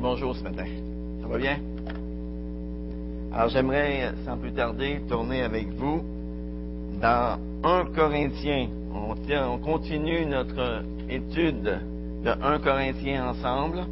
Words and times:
Bonjour 0.00 0.34
ce 0.34 0.42
matin. 0.42 0.64
Ça 1.22 1.28
va 1.28 1.38
bien? 1.38 1.56
Alors, 3.32 3.48
j'aimerais, 3.48 4.12
sans 4.24 4.36
plus 4.36 4.52
tarder, 4.52 5.00
tourner 5.08 5.42
avec 5.42 5.68
vous 5.68 6.02
dans 7.00 7.38
1 7.62 7.86
Corinthiens. 7.94 8.68
On, 8.92 9.58
continue 9.58 10.26
notre 10.26 10.82
étude 11.08 11.80
de 12.24 12.30
1 12.30 12.58
Corinthiens 12.58 13.28
ensemble. 13.28 13.84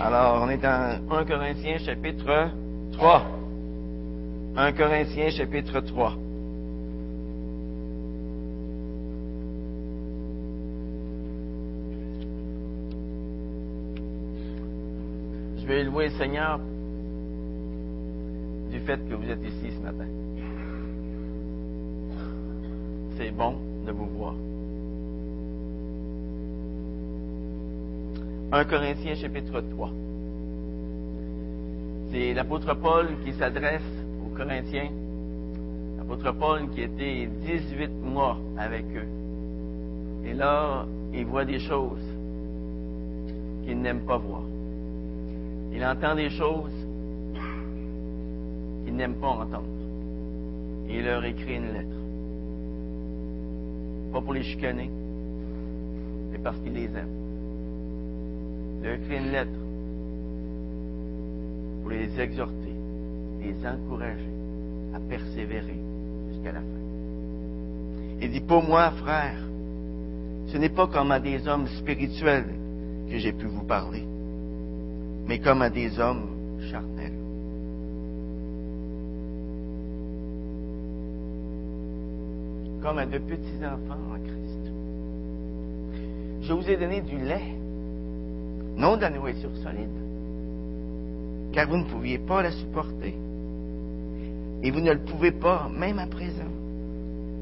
Alors, 0.00 0.42
on 0.42 0.48
est 0.48 0.58
dans 0.58 0.98
1 1.10 1.24
Corinthiens 1.24 1.78
chapitre 1.78 2.50
3. 2.92 3.22
1 4.56 4.72
Corinthiens 4.72 5.30
chapitre 5.30 5.80
3. 5.80 6.14
Je 15.64 15.68
vais 15.68 15.83
louer 15.94 16.08
le 16.08 16.18
Seigneur 16.18 16.58
du 18.72 18.80
fait 18.80 18.98
que 19.08 19.14
vous 19.14 19.30
êtes 19.30 19.44
ici 19.44 19.72
ce 19.76 19.80
matin. 19.80 20.06
C'est 23.16 23.30
bon 23.30 23.54
de 23.86 23.92
vous 23.92 24.06
voir. 24.06 24.34
1 28.50 28.64
Corinthiens 28.64 29.14
chapitre 29.14 29.60
3. 29.60 29.90
C'est 32.10 32.34
l'apôtre 32.34 32.74
Paul 32.74 33.06
qui 33.24 33.32
s'adresse 33.34 33.82
aux 34.26 34.36
Corinthiens. 34.36 34.90
L'apôtre 35.98 36.32
Paul 36.32 36.70
qui 36.70 36.82
était 36.82 37.28
18 37.46 37.90
mois 38.02 38.36
avec 38.58 38.84
eux. 38.96 40.26
Et 40.26 40.34
là, 40.34 40.86
il 41.12 41.24
voit 41.26 41.44
des 41.44 41.60
choses 41.60 42.02
qu'il 43.64 43.80
n'aime 43.80 44.00
pas 44.00 44.16
voir. 44.16 44.42
Il 45.74 45.84
entend 45.84 46.14
des 46.14 46.30
choses 46.30 46.70
qu'il 48.84 48.94
n'aime 48.94 49.14
pas 49.14 49.26
entendre. 49.26 49.64
Et 50.88 50.98
il 50.98 51.04
leur 51.04 51.24
écrit 51.24 51.56
une 51.56 51.72
lettre. 51.72 51.88
Pas 54.12 54.20
pour 54.20 54.34
les 54.34 54.44
chicaner, 54.44 54.88
mais 56.30 56.38
parce 56.38 56.56
qu'il 56.58 56.74
les 56.74 56.84
aime. 56.84 57.08
Il 58.78 58.84
leur 58.84 58.94
écrit 58.94 59.16
une 59.16 59.32
lettre 59.32 59.50
pour 61.82 61.90
les 61.90 62.20
exhorter, 62.20 62.74
les 63.42 63.66
encourager 63.66 64.30
à 64.94 65.00
persévérer 65.00 65.80
jusqu'à 66.30 66.52
la 66.52 66.60
fin. 66.60 66.84
Il 68.22 68.30
dit, 68.30 68.40
pour 68.40 68.62
moi, 68.62 68.92
frère, 68.92 69.38
ce 70.46 70.56
n'est 70.56 70.68
pas 70.68 70.86
comme 70.86 71.10
à 71.10 71.18
des 71.18 71.48
hommes 71.48 71.66
spirituels 71.66 72.54
que 73.10 73.18
j'ai 73.18 73.32
pu 73.32 73.46
vous 73.46 73.64
parler 73.64 74.04
mais 75.26 75.38
comme 75.38 75.62
à 75.62 75.70
des 75.70 75.98
hommes 75.98 76.26
charnels. 76.70 77.12
Comme 82.82 82.98
à 82.98 83.06
de 83.06 83.18
petits 83.18 83.64
enfants 83.64 84.00
en 84.12 84.18
Christ. 84.18 84.72
Je 86.42 86.52
vous 86.52 86.68
ai 86.68 86.76
donné 86.76 87.00
du 87.00 87.16
lait, 87.16 87.54
non 88.76 88.96
de 88.96 89.02
la 89.02 89.10
nourriture 89.10 89.56
solide, 89.62 89.88
car 91.52 91.68
vous 91.68 91.78
ne 91.78 91.84
pouviez 91.84 92.18
pas 92.18 92.42
la 92.42 92.50
supporter. 92.50 93.14
Et 94.62 94.70
vous 94.70 94.80
ne 94.80 94.92
le 94.92 95.00
pouvez 95.00 95.30
pas, 95.30 95.68
même 95.74 95.98
à 95.98 96.06
présent, 96.06 96.50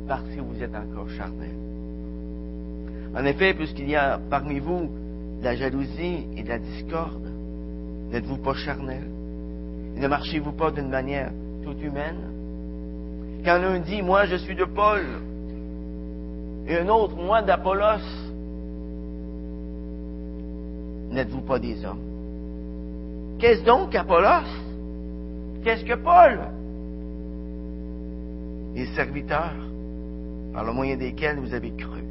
parce 0.08 0.28
que 0.28 0.41
vous 0.41 0.62
êtes 0.62 0.75
encore 0.75 1.08
charnel. 1.10 1.50
En 3.14 3.25
effet, 3.25 3.55
puisqu'il 3.55 3.88
y 3.88 3.97
a 3.97 4.19
parmi 4.30 4.58
vous 4.58 4.88
de 5.41 5.44
la 5.44 5.55
jalousie 5.55 6.27
et 6.36 6.42
de 6.42 6.48
la 6.48 6.58
discorde, 6.58 7.33
N'êtes-vous 8.12 8.36
pas 8.36 8.52
charnel? 8.55 9.05
Ne 9.96 10.06
marchez-vous 10.06 10.52
pas 10.52 10.70
d'une 10.70 10.91
manière 10.91 11.30
toute 11.64 11.82
humaine? 11.82 12.20
Quand 13.42 13.59
l'un 13.59 13.78
dit, 13.81 14.03
moi 14.03 14.26
je 14.26 14.37
suis 14.37 14.54
de 14.54 14.64
Paul, 14.64 15.00
et 16.69 16.76
un 16.76 16.88
autre, 16.88 17.16
moi 17.16 17.41
d'Apollos, 17.42 18.04
n'êtes-vous 21.10 21.41
pas 21.41 21.59
des 21.59 21.84
hommes? 21.84 21.98
Qu'est-ce 23.38 23.64
donc 23.64 23.94
Apollos? 23.94 24.47
Qu'est-ce 25.64 25.84
que 25.84 25.94
Paul? 25.94 26.38
Les 28.75 28.87
serviteurs, 28.94 29.56
par 30.53 30.64
le 30.64 30.72
moyen 30.72 30.97
desquels 30.97 31.38
vous 31.38 31.54
avez 31.54 31.70
cru, 31.70 32.03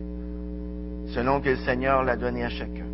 selon 1.14 1.40
que 1.42 1.50
le 1.50 1.58
Seigneur 1.58 2.04
l'a 2.04 2.16
donné 2.18 2.44
à 2.44 2.50
chacun. 2.50 2.86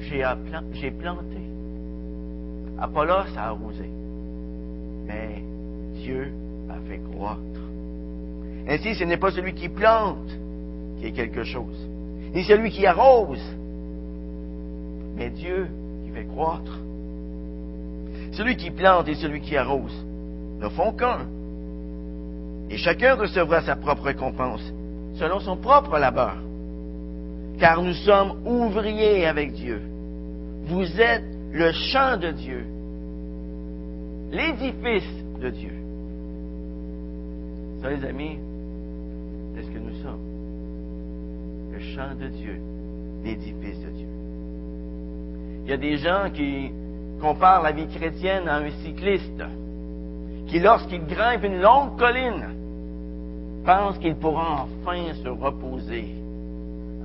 J'ai 0.00 0.90
planté. 0.90 1.43
Apollos 2.78 3.36
a 3.36 3.48
arrosé, 3.48 3.88
mais 5.06 5.42
Dieu 6.02 6.32
a 6.68 6.88
fait 6.88 7.00
croître. 7.12 7.40
Ainsi, 8.68 8.94
ce 8.94 9.04
n'est 9.04 9.16
pas 9.16 9.30
celui 9.30 9.54
qui 9.54 9.68
plante 9.68 10.30
qui 10.98 11.06
est 11.06 11.12
quelque 11.12 11.44
chose, 11.44 11.88
ni 12.34 12.44
celui 12.44 12.70
qui 12.70 12.86
arrose, 12.86 13.42
mais 15.16 15.30
Dieu 15.30 15.68
qui 16.04 16.10
fait 16.10 16.24
croître. 16.24 16.78
Celui 18.32 18.56
qui 18.56 18.70
plante 18.70 19.06
et 19.08 19.14
celui 19.14 19.40
qui 19.40 19.56
arrose 19.56 20.04
ne 20.60 20.68
font 20.70 20.92
qu'un, 20.92 21.26
et 22.70 22.76
chacun 22.76 23.14
recevra 23.14 23.62
sa 23.62 23.76
propre 23.76 24.04
récompense 24.04 24.62
selon 25.14 25.40
son 25.40 25.56
propre 25.56 25.98
labeur. 25.98 26.36
Car 27.58 27.82
nous 27.82 27.92
sommes 27.92 28.40
ouvriers 28.46 29.26
avec 29.26 29.52
Dieu. 29.52 29.80
Vous 30.66 31.00
êtes 31.00 31.33
le 31.54 31.70
champ 31.70 32.16
de 32.16 32.32
Dieu, 32.32 32.66
l'édifice 34.32 35.24
de 35.40 35.50
Dieu. 35.50 35.70
Ça, 37.80 37.90
les 37.90 38.04
amis, 38.04 38.38
c'est 39.54 39.62
ce 39.62 39.70
que 39.70 39.78
nous 39.78 40.02
sommes. 40.02 40.18
Le 41.72 41.78
champ 41.78 42.12
de 42.20 42.26
Dieu, 42.26 42.60
l'édifice 43.22 43.80
de 43.82 43.90
Dieu. 43.90 44.08
Il 45.62 45.70
y 45.70 45.72
a 45.72 45.76
des 45.76 45.96
gens 45.98 46.28
qui 46.34 46.72
comparent 47.20 47.62
la 47.62 47.70
vie 47.70 47.86
chrétienne 47.86 48.48
à 48.48 48.56
un 48.56 48.70
cycliste 48.82 49.44
qui, 50.48 50.58
lorsqu'il 50.58 51.06
grimpe 51.06 51.44
une 51.44 51.60
longue 51.60 51.96
colline, 51.96 52.48
pense 53.64 53.96
qu'il 53.98 54.16
pourra 54.16 54.66
enfin 54.82 55.14
se 55.22 55.28
reposer 55.28 56.16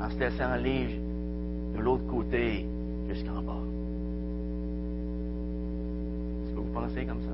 en 0.02 0.10
se 0.10 0.18
laissant 0.18 0.50
aller 0.52 1.00
de 1.76 1.80
l'autre 1.80 2.08
côté 2.08 2.66
jusqu'en 3.08 3.44
bas. 3.44 3.79
Vous 6.60 6.74
pensez 6.74 7.06
comme 7.06 7.22
ça? 7.22 7.34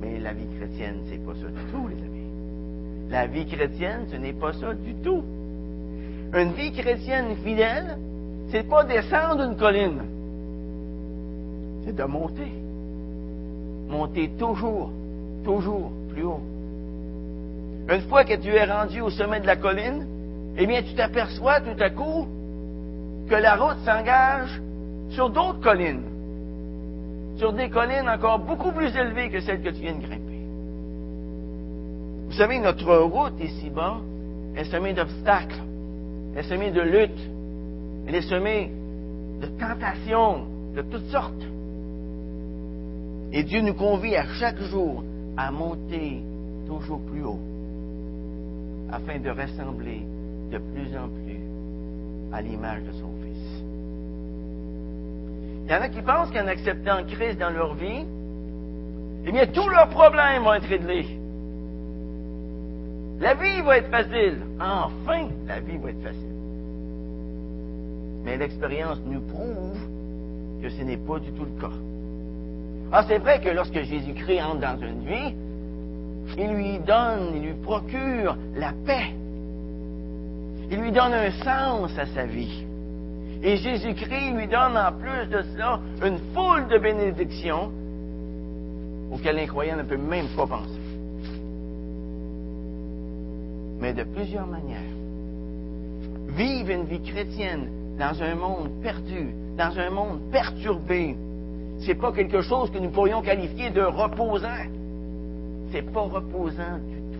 Mais 0.00 0.18
la 0.18 0.32
vie 0.32 0.46
chrétienne, 0.58 0.96
c'est 1.08 1.24
pas 1.24 1.34
ça 1.34 1.48
du 1.48 1.70
tout, 1.70 1.88
les 1.88 1.96
amis. 1.96 3.10
La 3.10 3.26
vie 3.26 3.46
chrétienne, 3.46 4.06
ce 4.10 4.16
n'est 4.16 4.32
pas 4.32 4.52
ça 4.52 4.74
du 4.74 4.94
tout. 4.96 5.22
Une 6.34 6.52
vie 6.52 6.72
chrétienne 6.72 7.36
fidèle, 7.44 7.98
c'est 8.50 8.68
pas 8.68 8.84
descendre 8.84 9.42
une 9.44 9.56
colline. 9.56 10.02
C'est 11.84 11.96
de 11.96 12.04
monter. 12.04 12.52
Monter 13.88 14.30
toujours, 14.38 14.90
toujours 15.44 15.90
plus 16.12 16.24
haut. 16.24 16.40
Une 17.88 18.02
fois 18.02 18.24
que 18.24 18.34
tu 18.36 18.48
es 18.48 18.64
rendu 18.64 19.00
au 19.00 19.10
sommet 19.10 19.40
de 19.40 19.46
la 19.46 19.56
colline, 19.56 20.06
eh 20.56 20.66
bien, 20.66 20.82
tu 20.82 20.94
t'aperçois 20.94 21.60
tout 21.60 21.80
à 21.82 21.90
coup 21.90 22.26
que 23.28 23.34
la 23.34 23.56
route 23.56 23.78
s'engage 23.84 24.60
sur 25.10 25.30
d'autres 25.30 25.60
collines, 25.60 26.02
sur 27.36 27.52
des 27.52 27.70
collines 27.70 28.08
encore 28.08 28.38
beaucoup 28.40 28.72
plus 28.72 28.94
élevées 28.94 29.30
que 29.30 29.40
celles 29.40 29.62
que 29.62 29.70
tu 29.70 29.82
viens 29.82 29.94
de 29.94 30.02
grimper. 30.02 30.32
Vous 32.26 32.38
savez, 32.38 32.58
notre 32.58 32.96
route 32.96 33.38
ici-bas 33.40 33.98
est 34.56 34.64
semée 34.64 34.94
d'obstacles, 34.94 35.60
est 36.36 36.42
semée 36.42 36.70
de 36.70 36.80
luttes, 36.80 37.30
elle 38.06 38.14
est 38.14 38.28
semée 38.28 38.70
de 39.40 39.46
tentations 39.46 40.46
de 40.74 40.82
toutes 40.82 41.08
sortes. 41.10 41.46
Et 43.32 43.42
Dieu 43.44 43.60
nous 43.60 43.74
convie 43.74 44.16
à 44.16 44.24
chaque 44.34 44.60
jour 44.60 45.02
à 45.36 45.50
monter 45.50 46.22
toujours 46.66 47.00
plus 47.00 47.24
haut, 47.24 47.40
afin 48.90 49.18
de 49.18 49.30
ressembler 49.30 50.02
de 50.50 50.58
plus 50.58 50.96
en 50.96 51.08
plus 51.08 51.40
à 52.32 52.42
l'image 52.42 52.82
de 52.82 52.92
son 52.92 53.08
Fils. 53.20 53.21
Il 55.72 55.76
y 55.76 55.78
en 55.78 55.84
a 55.84 55.88
qui 55.88 56.02
pensent 56.02 56.30
qu'en 56.30 56.46
acceptant 56.48 57.02
Christ 57.04 57.38
dans 57.38 57.48
leur 57.48 57.74
vie, 57.74 58.04
eh 59.24 59.32
bien, 59.32 59.46
tous 59.46 59.66
leurs 59.70 59.88
problèmes 59.88 60.42
vont 60.42 60.52
être 60.52 60.68
réglés. 60.68 61.06
La 63.18 63.32
vie 63.32 63.62
va 63.62 63.78
être 63.78 63.88
facile. 63.88 64.36
Enfin, 64.60 65.28
la 65.46 65.60
vie 65.60 65.78
va 65.78 65.88
être 65.88 66.02
facile. 66.02 66.34
Mais 68.22 68.36
l'expérience 68.36 68.98
nous 69.06 69.22
prouve 69.22 69.78
que 70.62 70.68
ce 70.68 70.82
n'est 70.82 70.98
pas 70.98 71.18
du 71.20 71.32
tout 71.32 71.46
le 71.46 71.58
cas. 71.58 71.74
Ah, 72.92 73.06
c'est 73.08 73.16
vrai 73.16 73.40
que 73.40 73.48
lorsque 73.48 73.82
Jésus-Christ 73.82 74.42
entre 74.42 74.60
dans 74.60 74.78
une 74.78 75.06
vie, 75.06 75.34
il 76.36 76.52
lui 76.52 76.78
donne, 76.80 77.32
il 77.36 77.44
lui 77.44 77.54
procure 77.54 78.36
la 78.56 78.74
paix. 78.84 79.14
Il 80.70 80.82
lui 80.82 80.92
donne 80.92 81.14
un 81.14 81.30
sens 81.30 81.98
à 81.98 82.04
sa 82.04 82.26
vie. 82.26 82.66
Et 83.42 83.56
Jésus-Christ 83.56 84.32
lui 84.34 84.46
donne 84.46 84.76
en 84.76 84.92
plus 84.92 85.26
de 85.26 85.42
cela 85.52 85.80
une 86.04 86.18
foule 86.32 86.68
de 86.68 86.78
bénédictions 86.78 87.72
auxquelles 89.12 89.36
l'incroyant 89.36 89.76
ne 89.76 89.82
peut 89.82 89.96
même 89.96 90.28
pas 90.36 90.46
penser. 90.46 90.80
Mais 93.80 93.92
de 93.92 94.04
plusieurs 94.04 94.46
manières. 94.46 94.78
Vivre 96.28 96.70
une 96.70 96.84
vie 96.84 97.02
chrétienne 97.02 97.68
dans 97.98 98.22
un 98.22 98.34
monde 98.36 98.70
perdu, 98.80 99.34
dans 99.58 99.76
un 99.78 99.90
monde 99.90 100.20
perturbé, 100.30 101.16
c'est 101.84 101.96
pas 101.96 102.12
quelque 102.12 102.42
chose 102.42 102.70
que 102.70 102.78
nous 102.78 102.90
pourrions 102.90 103.22
qualifier 103.22 103.70
de 103.70 103.82
reposant. 103.82 104.68
C'est 105.72 105.82
pas 105.82 106.02
reposant 106.02 106.78
du 106.86 106.96
tout. 106.96 107.18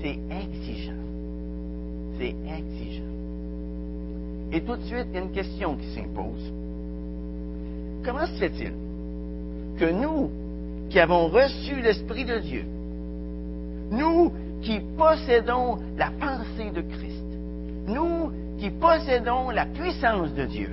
C'est 0.00 0.18
exigeant. 0.30 0.92
C'est 2.18 2.36
exigeant. 2.46 3.02
Et 4.52 4.62
tout 4.62 4.76
de 4.76 4.82
suite, 4.82 5.06
il 5.10 5.14
y 5.14 5.18
a 5.18 5.22
une 5.22 5.32
question 5.32 5.76
qui 5.76 5.86
s'impose. 5.94 6.52
Comment 8.04 8.26
se 8.26 8.38
fait-il 8.38 8.72
que 9.78 9.90
nous, 9.90 10.30
qui 10.88 10.98
avons 10.98 11.28
reçu 11.28 11.80
l'Esprit 11.82 12.24
de 12.24 12.38
Dieu, 12.38 12.64
nous 13.90 14.32
qui 14.62 14.80
possédons 14.96 15.78
la 15.96 16.10
pensée 16.10 16.70
de 16.74 16.80
Christ, 16.80 17.24
nous 17.86 18.32
qui 18.58 18.70
possédons 18.70 19.50
la 19.50 19.66
puissance 19.66 20.32
de 20.34 20.44
Dieu, 20.46 20.70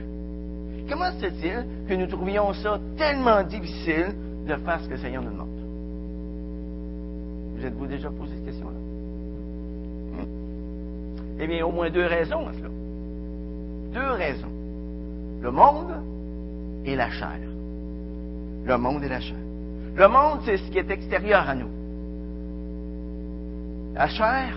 comment 0.89 1.11
se 1.11 1.17
fait-il 1.29 1.65
que 1.87 1.93
nous 1.93 2.07
trouvions 2.07 2.53
ça 2.53 2.79
tellement 2.97 3.43
difficile 3.43 4.15
de 4.47 4.55
faire 4.55 4.79
ce 4.81 4.87
que 4.87 4.93
le 4.93 4.99
Seigneur 4.99 5.21
nous 5.21 5.31
demande? 5.31 5.49
Vous 7.57 7.65
êtes-vous 7.65 7.87
déjà 7.87 8.09
posé 8.09 8.33
cette 8.35 8.45
question-là? 8.45 8.77
Hmm? 10.21 11.39
Eh 11.39 11.47
bien, 11.47 11.65
au 11.65 11.71
moins 11.71 11.89
deux 11.89 12.05
raisons 12.05 12.47
à 12.47 12.53
cela. 12.53 12.74
Deux 13.95 14.11
raisons. 14.11 14.51
Le 15.41 15.51
monde 15.51 15.93
et 16.83 16.97
la 16.97 17.09
chair. 17.09 17.39
Le 18.65 18.77
monde 18.77 19.03
et 19.05 19.07
la 19.07 19.21
chair. 19.21 19.37
Le 19.95 20.07
monde, 20.09 20.39
c'est 20.43 20.57
ce 20.57 20.69
qui 20.69 20.79
est 20.79 20.91
extérieur 20.91 21.49
à 21.49 21.55
nous. 21.55 21.69
La 23.93 24.09
chair, 24.09 24.53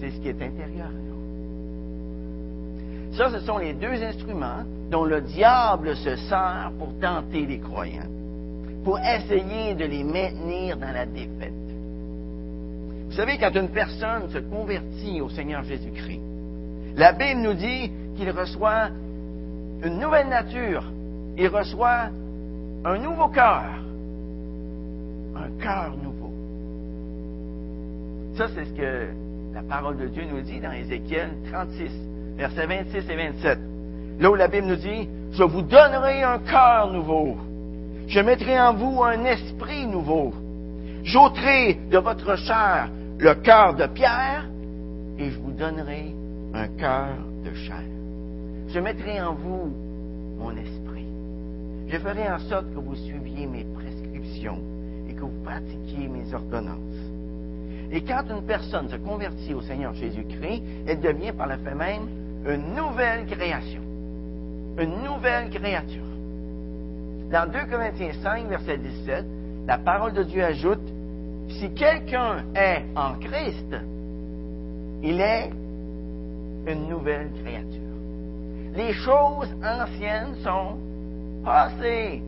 c'est 0.00 0.10
ce 0.12 0.16
qui 0.20 0.28
est 0.28 0.42
intérieur 0.42 0.86
à 0.86 0.92
nous. 0.92 1.04
Ça, 3.12 3.30
ce 3.30 3.40
sont 3.40 3.58
les 3.58 3.74
deux 3.74 4.02
instruments 4.02 4.64
dont 4.90 5.04
le 5.04 5.20
diable 5.20 5.94
se 5.96 6.16
sert 6.16 6.72
pour 6.78 6.98
tenter 6.98 7.44
les 7.44 7.58
croyants, 7.58 8.08
pour 8.82 8.98
essayer 8.98 9.74
de 9.74 9.84
les 9.84 10.04
maintenir 10.04 10.78
dans 10.78 10.92
la 10.92 11.04
défaite. 11.04 11.52
Vous 13.08 13.12
savez, 13.12 13.36
quand 13.36 13.54
une 13.54 13.68
personne 13.68 14.30
se 14.30 14.38
convertit 14.38 15.20
au 15.20 15.28
Seigneur 15.28 15.62
Jésus-Christ, 15.64 16.22
la 16.96 17.12
Bible 17.12 17.42
nous 17.42 17.52
dit 17.52 17.90
qu'il 18.16 18.30
reçoit 18.30 18.88
une 19.82 19.98
nouvelle 19.98 20.28
nature, 20.28 20.84
il 21.36 21.48
reçoit 21.48 22.08
un 22.84 22.98
nouveau 22.98 23.28
cœur, 23.28 23.64
un 25.36 25.62
cœur 25.62 25.94
nouveau. 26.02 26.32
Ça, 28.36 28.48
c'est 28.54 28.64
ce 28.64 28.72
que 28.72 29.06
la 29.54 29.62
parole 29.62 29.96
de 29.96 30.06
Dieu 30.06 30.24
nous 30.30 30.40
dit 30.40 30.60
dans 30.60 30.72
Ézéchiel 30.72 31.30
36, 31.50 31.90
versets 32.36 32.66
26 32.66 33.10
et 33.10 33.16
27. 33.16 33.58
Là 34.20 34.30
où 34.30 34.34
la 34.34 34.48
Bible 34.48 34.66
nous 34.66 34.76
dit, 34.76 35.08
je 35.32 35.42
vous 35.42 35.62
donnerai 35.62 36.22
un 36.22 36.38
cœur 36.38 36.92
nouveau. 36.92 37.36
Je 38.06 38.20
mettrai 38.20 38.58
en 38.58 38.74
vous 38.74 39.02
un 39.02 39.24
esprit 39.24 39.86
nouveau. 39.86 40.32
J'ôterai 41.02 41.78
de 41.90 41.98
votre 41.98 42.36
chair 42.36 42.88
le 43.18 43.34
cœur 43.34 43.74
de 43.74 43.86
pierre 43.86 44.44
et 45.18 45.30
je 45.30 45.38
vous 45.38 45.52
donnerai 45.52 46.14
un 46.54 46.68
cœur 46.68 47.16
de 47.44 47.54
chair. 47.54 47.95
Je 48.76 48.80
mettrai 48.82 49.18
en 49.22 49.32
vous 49.32 49.72
mon 50.36 50.50
esprit. 50.50 51.06
Je 51.88 51.96
ferai 51.96 52.30
en 52.30 52.38
sorte 52.40 52.66
que 52.74 52.78
vous 52.78 52.94
suiviez 52.94 53.46
mes 53.46 53.64
prescriptions 53.64 54.58
et 55.08 55.14
que 55.14 55.22
vous 55.22 55.42
pratiquiez 55.42 56.08
mes 56.08 56.34
ordonnances. 56.34 57.10
Et 57.90 58.02
quand 58.02 58.24
une 58.28 58.44
personne 58.44 58.90
se 58.90 58.96
convertit 58.96 59.54
au 59.54 59.62
Seigneur 59.62 59.94
Jésus-Christ, 59.94 60.62
elle 60.86 61.00
devient 61.00 61.32
par 61.32 61.46
le 61.46 61.56
fait 61.56 61.74
même 61.74 62.06
une 62.46 62.74
nouvelle 62.74 63.24
création. 63.24 63.80
Une 64.78 65.02
nouvelle 65.02 65.48
créature. 65.48 66.04
Dans 67.32 67.50
2 67.50 67.70
Corinthiens 67.70 68.12
5, 68.22 68.46
verset 68.46 68.76
17, 68.76 69.24
la 69.66 69.78
parole 69.78 70.12
de 70.12 70.22
Dieu 70.22 70.44
ajoute, 70.44 70.86
si 71.48 71.70
quelqu'un 71.70 72.44
est 72.54 72.84
en 72.94 73.14
Christ, 73.20 73.74
il 75.02 75.18
est 75.18 75.50
une 76.70 76.90
nouvelle 76.90 77.30
créature. 77.42 77.85
Les 78.76 78.92
choses 78.92 79.48
anciennes 79.64 80.34
sont 80.44 80.76
passées 81.42 82.20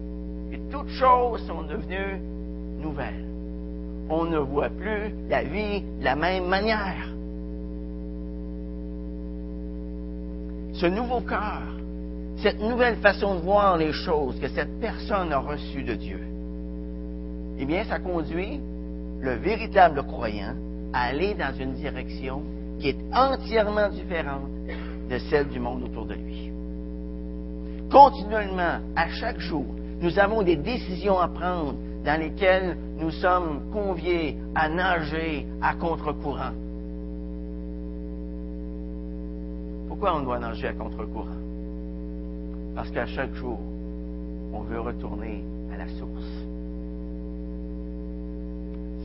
et 0.50 0.58
toutes 0.70 0.88
choses 0.88 1.46
sont 1.46 1.62
devenues 1.62 2.20
nouvelles. 2.80 3.26
On 4.08 4.24
ne 4.24 4.38
voit 4.38 4.70
plus 4.70 5.12
la 5.28 5.44
vie 5.44 5.82
de 5.82 6.04
la 6.04 6.16
même 6.16 6.46
manière. 6.46 7.06
Ce 10.72 10.86
nouveau 10.86 11.20
cœur, 11.20 11.62
cette 12.38 12.60
nouvelle 12.60 12.96
façon 12.96 13.34
de 13.34 13.40
voir 13.40 13.76
les 13.76 13.92
choses 13.92 14.40
que 14.40 14.48
cette 14.48 14.80
personne 14.80 15.32
a 15.32 15.40
reçue 15.40 15.82
de 15.82 15.94
Dieu, 15.94 16.20
eh 17.58 17.66
bien, 17.66 17.84
ça 17.84 17.98
conduit 17.98 18.60
le 19.20 19.34
véritable 19.34 20.02
croyant 20.04 20.54
à 20.94 21.08
aller 21.08 21.34
dans 21.34 21.52
une 21.58 21.74
direction 21.74 22.42
qui 22.78 22.90
est 22.90 22.98
entièrement 23.12 23.88
différente 23.88 24.48
de 25.10 25.18
celle 25.30 25.48
du 25.48 25.58
monde 25.58 25.82
autour 25.82 26.06
de 26.06 26.14
lui. 26.14 26.27
Continuellement, 27.98 28.78
à 28.94 29.08
chaque 29.08 29.40
jour, 29.40 29.66
nous 30.00 30.20
avons 30.20 30.44
des 30.44 30.54
décisions 30.54 31.18
à 31.18 31.26
prendre 31.26 31.74
dans 32.04 32.20
lesquelles 32.20 32.76
nous 32.96 33.10
sommes 33.10 33.72
conviés 33.72 34.38
à 34.54 34.68
nager 34.68 35.44
à 35.60 35.74
contre-courant. 35.74 36.52
Pourquoi 39.88 40.16
on 40.16 40.22
doit 40.22 40.38
nager 40.38 40.68
à 40.68 40.74
contre-courant? 40.74 41.42
Parce 42.76 42.88
qu'à 42.92 43.06
chaque 43.06 43.34
jour, 43.34 43.58
on 44.52 44.60
veut 44.60 44.78
retourner 44.78 45.42
à 45.74 45.78
la 45.78 45.88
source. 45.88 46.46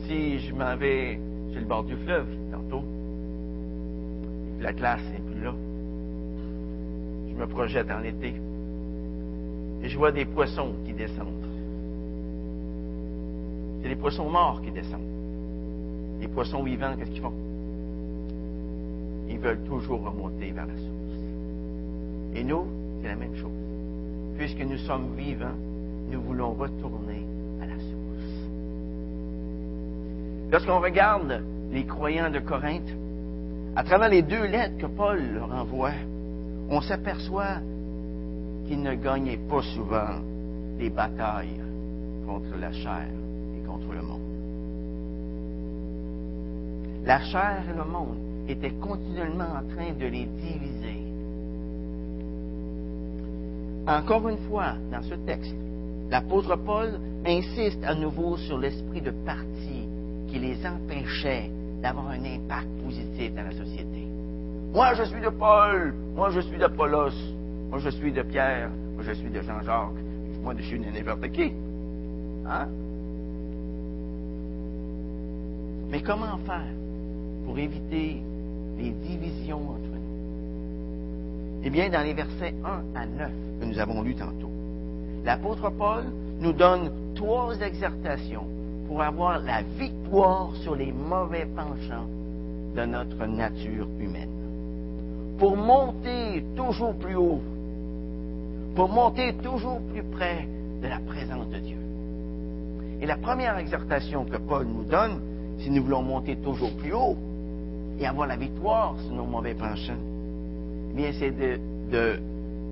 Si 0.06 0.38
je 0.38 0.54
m'en 0.54 0.76
vais 0.76 1.18
sur 1.50 1.60
le 1.60 1.66
bord 1.66 1.82
du 1.82 1.96
fleuve, 1.96 2.28
tantôt, 2.52 2.84
la 4.60 4.72
glace 4.72 5.02
n'est 5.10 5.32
plus 5.32 5.42
là. 5.42 5.52
Je 7.28 7.34
me 7.34 7.46
projette 7.48 7.90
en 7.90 8.04
été. 8.04 8.34
Et 9.84 9.88
je 9.90 9.98
vois 9.98 10.12
des 10.12 10.24
poissons 10.24 10.72
qui 10.86 10.94
descendent. 10.94 11.44
C'est 13.82 13.90
des 13.90 13.96
poissons 13.96 14.30
morts 14.30 14.62
qui 14.62 14.70
descendent. 14.70 15.02
Les 16.22 16.28
poissons 16.28 16.62
vivants, 16.62 16.94
qu'est-ce 16.96 17.10
qu'ils 17.10 17.20
font? 17.20 17.34
Ils 19.28 19.38
veulent 19.38 19.62
toujours 19.64 20.02
remonter 20.02 20.52
vers 20.52 20.64
la 20.64 20.72
source. 20.72 21.20
Et 22.34 22.42
nous, 22.42 22.64
c'est 23.02 23.08
la 23.08 23.16
même 23.16 23.36
chose. 23.36 23.50
Puisque 24.38 24.60
nous 24.60 24.78
sommes 24.78 25.14
vivants, 25.18 25.58
nous 26.10 26.22
voulons 26.22 26.54
retourner 26.54 27.22
à 27.60 27.66
la 27.66 27.76
source. 27.76 28.48
Lorsqu'on 30.50 30.80
regarde 30.80 31.42
les 31.72 31.84
croyants 31.84 32.30
de 32.30 32.38
Corinthe, 32.38 32.90
à 33.76 33.84
travers 33.84 34.08
les 34.08 34.22
deux 34.22 34.46
lettres 34.46 34.78
que 34.78 34.86
Paul 34.86 35.20
leur 35.34 35.52
envoie, 35.52 35.92
on 36.70 36.80
s'aperçoit 36.80 37.58
qu'ils 38.66 38.82
ne 38.82 38.94
gagnaient 38.94 39.40
pas 39.48 39.62
souvent 39.74 40.20
les 40.78 40.90
batailles 40.90 41.60
contre 42.26 42.58
la 42.58 42.72
chair 42.72 43.06
et 43.56 43.66
contre 43.66 43.92
le 43.92 44.02
monde. 44.02 44.20
La 47.04 47.20
chair 47.20 47.62
et 47.70 47.76
le 47.76 47.84
monde 47.84 48.16
étaient 48.48 48.72
continuellement 48.72 49.44
en 49.44 49.74
train 49.74 49.92
de 49.92 50.06
les 50.06 50.26
diviser. 50.26 51.04
Encore 53.86 54.28
une 54.28 54.38
fois, 54.48 54.74
dans 54.90 55.02
ce 55.02 55.14
texte, 55.26 55.54
l'apôtre 56.10 56.56
Paul 56.56 56.98
insiste 57.26 57.82
à 57.84 57.94
nouveau 57.94 58.36
sur 58.38 58.58
l'esprit 58.58 59.02
de 59.02 59.10
parti 59.10 59.88
qui 60.28 60.38
les 60.38 60.66
empêchait 60.66 61.50
d'avoir 61.82 62.08
un 62.08 62.24
impact 62.24 62.68
positif 62.82 63.34
dans 63.34 63.42
la 63.42 63.52
société. 63.52 64.06
Moi, 64.72 64.94
je 64.94 65.04
suis 65.04 65.20
de 65.20 65.28
Paul, 65.28 65.94
moi, 66.14 66.30
je 66.30 66.40
suis 66.40 66.58
d'Apollos, 66.58 67.12
moi, 67.74 67.82
je 67.82 67.90
suis 67.90 68.12
de 68.12 68.22
Pierre, 68.22 68.70
moi, 68.94 69.02
je 69.04 69.10
suis 69.14 69.28
de 69.30 69.40
Jean-Jacques, 69.42 69.98
moi, 70.44 70.54
je 70.56 70.62
suis 70.62 70.78
de 70.78 70.84
n'importe 70.84 71.28
qui. 71.32 71.52
Hein? 72.46 72.68
Mais 75.90 76.00
comment 76.00 76.38
faire 76.46 76.72
pour 77.44 77.58
éviter 77.58 78.22
les 78.78 78.90
divisions 78.90 79.70
entre 79.70 79.90
nous? 79.92 81.62
Eh 81.64 81.70
bien, 81.70 81.90
dans 81.90 82.04
les 82.04 82.14
versets 82.14 82.54
1 82.64 82.96
à 82.96 83.06
9 83.06 83.30
que 83.58 83.64
nous 83.64 83.78
avons 83.80 84.02
lus 84.02 84.14
tantôt, 84.14 84.52
l'apôtre 85.24 85.68
Paul 85.70 86.04
nous 86.38 86.52
donne 86.52 86.92
trois 87.16 87.58
exhortations 87.58 88.46
pour 88.86 89.02
avoir 89.02 89.40
la 89.40 89.62
victoire 89.62 90.54
sur 90.62 90.76
les 90.76 90.92
mauvais 90.92 91.48
penchants 91.56 92.06
de 92.76 92.84
notre 92.84 93.26
nature 93.26 93.88
humaine. 93.98 94.30
pour 95.40 95.56
monter 95.56 96.44
toujours 96.54 96.94
plus 96.94 97.16
haut, 97.16 97.42
pour 98.74 98.88
monter 98.88 99.34
toujours 99.34 99.80
plus 99.92 100.02
près 100.02 100.48
de 100.82 100.88
la 100.88 100.98
présence 100.98 101.48
de 101.48 101.58
Dieu. 101.58 101.76
Et 103.00 103.06
la 103.06 103.16
première 103.16 103.58
exhortation 103.58 104.24
que 104.24 104.36
Paul 104.36 104.66
nous 104.66 104.84
donne, 104.84 105.20
si 105.58 105.70
nous 105.70 105.82
voulons 105.82 106.02
monter 106.02 106.36
toujours 106.36 106.72
plus 106.76 106.92
haut 106.92 107.16
et 107.98 108.06
avoir 108.06 108.26
la 108.26 108.36
victoire 108.36 108.94
sur 109.00 109.14
nos 109.14 109.24
mauvais 109.24 109.54
penchants, 109.54 109.92
eh 110.90 110.96
bien, 110.96 111.10
c'est 111.18 111.30
de, 111.30 112.18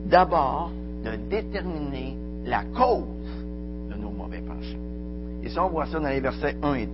d'abord 0.06 0.70
de 1.04 1.16
déterminer 1.30 2.16
la 2.44 2.64
cause 2.64 3.04
de 3.90 3.94
nos 3.94 4.10
mauvais 4.10 4.40
penchants. 4.40 4.78
Et 5.44 5.48
ça, 5.48 5.64
on 5.64 5.68
voit 5.68 5.86
ça 5.86 6.00
dans 6.00 6.08
les 6.08 6.20
versets 6.20 6.56
1 6.62 6.74
et 6.74 6.86
2. 6.86 6.92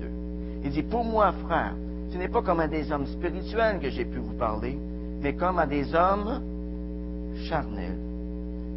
Il 0.65 0.71
dit, 0.71 0.83
pour 0.83 1.05
moi, 1.05 1.33
frère, 1.47 1.75
ce 2.11 2.19
n'est 2.19 2.29
pas 2.29 2.43
comme 2.43 2.61
à 2.61 2.69
des 2.69 2.91
hommes 2.91 3.07
spirituels 3.07 3.79
que 3.81 3.91
j'ai 3.91 4.05
pu 4.05 4.19
vous 4.19 4.35
parler, 4.35 4.79
mais 5.23 5.35
comme 5.35 5.59
à 5.59 5.67
des 5.67 5.95
hommes 5.95 6.43
charnels, 7.49 8.08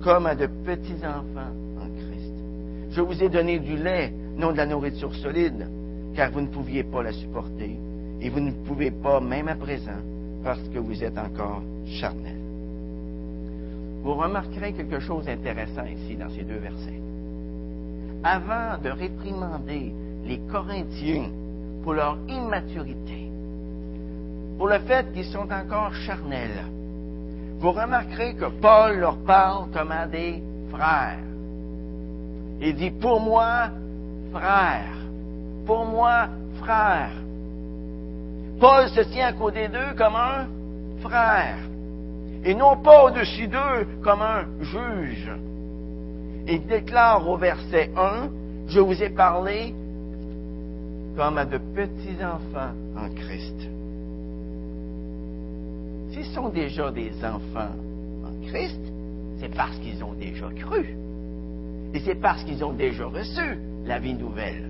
comme 0.03 0.25
à 0.25 0.35
de 0.35 0.47
petits 0.47 1.05
enfants 1.05 1.53
en 1.79 1.87
Christ. 1.87 2.33
Je 2.91 3.01
vous 3.01 3.23
ai 3.23 3.29
donné 3.29 3.59
du 3.59 3.77
lait, 3.77 4.11
non 4.35 4.51
de 4.51 4.57
la 4.57 4.65
nourriture 4.65 5.13
solide, 5.15 5.67
car 6.15 6.31
vous 6.31 6.41
ne 6.41 6.47
pouviez 6.47 6.83
pas 6.83 7.03
la 7.03 7.13
supporter, 7.13 7.77
et 8.19 8.29
vous 8.29 8.39
ne 8.39 8.51
pouvez 8.51 8.91
pas 8.91 9.19
même 9.19 9.47
à 9.47 9.55
présent, 9.55 9.99
parce 10.43 10.61
que 10.69 10.79
vous 10.79 11.03
êtes 11.03 11.17
encore 11.17 11.61
charnels. 11.85 12.41
Vous 14.03 14.15
remarquerez 14.15 14.73
quelque 14.73 14.99
chose 14.99 15.25
d'intéressant 15.25 15.85
ici 15.85 16.15
dans 16.15 16.29
ces 16.29 16.43
deux 16.43 16.57
versets. 16.57 16.99
Avant 18.23 18.81
de 18.83 18.89
réprimander 18.89 19.93
les 20.25 20.39
Corinthiens 20.51 21.29
pour 21.83 21.93
leur 21.93 22.17
immaturité, 22.27 23.29
pour 24.57 24.67
le 24.67 24.79
fait 24.79 25.11
qu'ils 25.13 25.25
sont 25.25 25.47
encore 25.51 25.93
charnels. 25.93 26.65
Vous 27.61 27.71
remarquerez 27.71 28.33
que 28.33 28.45
Paul 28.59 28.97
leur 28.97 29.17
parle 29.17 29.69
comme 29.71 29.91
à 29.91 30.07
des 30.07 30.41
frères. 30.71 31.19
Il 32.59 32.75
dit, 32.75 32.89
pour 32.89 33.21
moi, 33.21 33.69
frère. 34.33 34.91
Pour 35.67 35.85
moi, 35.85 36.27
frère. 36.59 37.11
Paul 38.59 38.89
se 38.89 39.01
tient 39.01 39.27
à 39.27 39.33
côté 39.33 39.67
d'eux 39.67 39.93
comme 39.95 40.15
un 40.15 40.47
frère. 41.01 41.57
Et 42.43 42.55
non 42.55 42.77
pas 42.77 43.03
au-dessus 43.03 43.47
d'eux 43.47 43.87
comme 44.03 44.23
un 44.23 44.45
juge. 44.61 45.31
Il 46.47 46.65
déclare 46.65 47.29
au 47.29 47.37
verset 47.37 47.91
1, 47.95 48.29
je 48.69 48.79
vous 48.79 49.03
ai 49.03 49.09
parlé 49.11 49.75
comme 51.15 51.37
à 51.37 51.45
de 51.45 51.59
petits 51.59 52.17
enfants 52.23 52.73
en 52.97 53.09
Christ. 53.13 53.69
S'ils 56.11 56.25
sont 56.25 56.49
déjà 56.49 56.91
des 56.91 57.11
enfants 57.23 57.73
en 58.25 58.47
Christ, 58.47 58.81
c'est 59.39 59.53
parce 59.55 59.77
qu'ils 59.77 60.03
ont 60.03 60.13
déjà 60.13 60.47
cru. 60.49 60.95
Et 61.93 61.99
c'est 61.99 62.19
parce 62.19 62.43
qu'ils 62.43 62.63
ont 62.63 62.73
déjà 62.73 63.05
reçu 63.05 63.57
la 63.85 63.99
vie 63.99 64.13
nouvelle. 64.13 64.69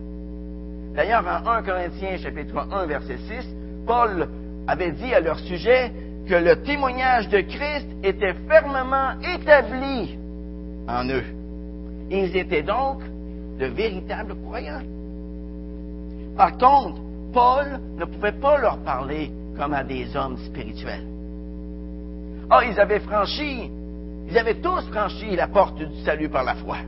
D'ailleurs, 0.95 1.25
en 1.25 1.49
1 1.49 1.63
Corinthiens 1.63 2.17
chapitre 2.17 2.67
1 2.71 2.85
verset 2.85 3.17
6, 3.17 3.55
Paul 3.87 4.27
avait 4.67 4.91
dit 4.91 5.13
à 5.13 5.19
leur 5.19 5.39
sujet 5.39 5.91
que 6.27 6.35
le 6.35 6.61
témoignage 6.63 7.27
de 7.29 7.41
Christ 7.41 7.87
était 8.03 8.35
fermement 8.47 9.19
établi 9.21 10.17
en 10.87 11.07
eux. 11.09 11.23
Ils 12.11 12.35
étaient 12.37 12.63
donc 12.63 13.01
de 13.59 13.65
véritables 13.65 14.35
croyants. 14.45 14.83
Par 16.37 16.57
contre, 16.57 17.01
Paul 17.33 17.79
ne 17.97 18.05
pouvait 18.05 18.39
pas 18.39 18.57
leur 18.57 18.77
parler 18.79 19.31
comme 19.57 19.73
à 19.73 19.83
des 19.83 20.15
hommes 20.15 20.37
spirituels. 20.37 21.05
Ah, 22.53 22.65
ils 22.65 22.77
avaient 22.81 22.99
franchi, 22.99 23.71
ils 24.29 24.37
avaient 24.37 24.59
tous 24.59 24.81
franchi 24.89 25.37
la 25.37 25.47
porte 25.47 25.77
du 25.77 26.03
salut 26.03 26.27
par 26.27 26.43
la 26.43 26.55
foi. 26.55 26.79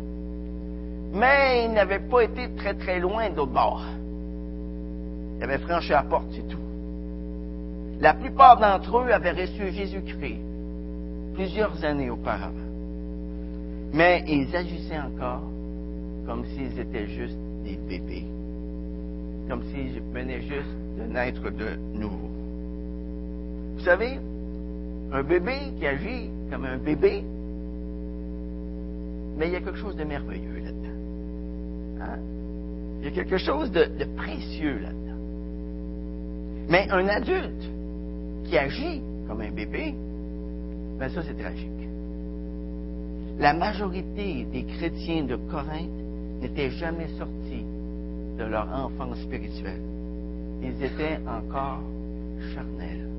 Mais 1.13 1.63
ils 1.63 1.71
n'avaient 1.71 2.01
pas 2.01 2.23
été 2.23 2.53
très 2.57 2.73
très 2.73 2.99
loin 2.99 3.29
d'autre 3.29 3.53
bord. 3.53 3.81
Ils 5.37 5.43
avaient 5.45 5.59
franchi 5.59 5.91
la 5.91 6.03
porte, 6.03 6.25
c'est 6.35 6.45
tout. 6.49 6.59
La 8.01 8.13
plupart 8.13 8.59
d'entre 8.59 8.97
eux 8.97 9.11
avaient 9.13 9.31
reçu 9.31 9.71
Jésus-Christ 9.71 10.41
plusieurs 11.33 11.81
années 11.85 12.09
auparavant. 12.09 12.51
Mais 13.93 14.25
ils 14.27 14.53
agissaient 14.53 14.99
encore 14.99 15.43
comme 16.25 16.43
s'ils 16.47 16.77
étaient 16.77 17.07
juste 17.07 17.37
des 17.63 17.77
bébés, 17.77 18.25
comme 19.47 19.63
s'ils 19.71 20.01
venaient 20.11 20.41
juste 20.41 20.75
de 20.97 21.03
naître 21.03 21.49
de 21.49 21.77
nouveau. 21.93 22.29
Vous 23.77 23.83
savez, 23.85 24.19
un 25.13 25.23
bébé 25.23 25.73
qui 25.77 25.85
agit 25.85 26.29
comme 26.49 26.65
un 26.65 26.77
bébé, 26.77 27.23
mais 29.37 29.47
il 29.47 29.53
y 29.53 29.55
a 29.55 29.61
quelque 29.61 29.77
chose 29.77 29.95
de 29.95 30.03
merveilleux 30.03 30.59
là-dedans. 30.63 32.01
Hein? 32.01 32.19
Il 32.99 33.05
y 33.05 33.07
a 33.07 33.11
quelque 33.11 33.37
chose 33.37 33.71
de, 33.71 33.87
précieux 34.15 34.79
là-dedans. 34.79 35.19
Mais 36.69 36.87
un 36.89 37.07
adulte 37.07 37.69
qui 38.45 38.57
agit 38.57 39.01
comme 39.27 39.41
un 39.41 39.51
bébé, 39.51 39.93
ben 40.97 41.09
ça 41.09 41.21
c'est 41.23 41.37
tragique. 41.37 41.69
La 43.39 43.53
majorité 43.53 44.45
des 44.51 44.63
chrétiens 44.63 45.23
de 45.23 45.35
Corinthe 45.35 45.89
n'étaient 46.41 46.71
jamais 46.71 47.07
sortis 47.19 47.65
de 48.37 48.43
leur 48.43 48.67
enfance 48.67 49.19
spirituelle. 49.19 49.81
Ils 50.61 50.83
étaient 50.83 51.19
encore 51.27 51.81
charnels. 52.53 53.09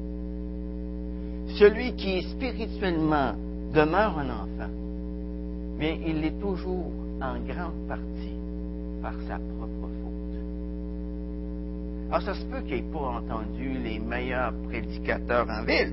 Celui 1.59 1.95
qui 1.95 2.21
spirituellement 2.23 3.33
demeure 3.73 4.19
un 4.19 4.29
enfant, 4.29 4.73
bien, 5.79 5.97
il 6.05 6.21
l'est 6.21 6.41
toujours 6.41 6.91
en 7.23 7.39
grande 7.47 7.87
partie 7.87 8.35
par 9.01 9.15
sa 9.29 9.37
propre 9.37 9.89
faute. 10.03 10.39
Alors, 12.11 12.23
ça 12.23 12.35
se 12.35 12.45
peut 12.47 12.61
qu'il 12.63 12.77
n'ait 12.77 12.93
pas 12.93 13.21
entendu 13.21 13.79
les 13.85 14.01
meilleurs 14.01 14.53
prédicateurs 14.69 15.47
en 15.49 15.65
ville. 15.65 15.93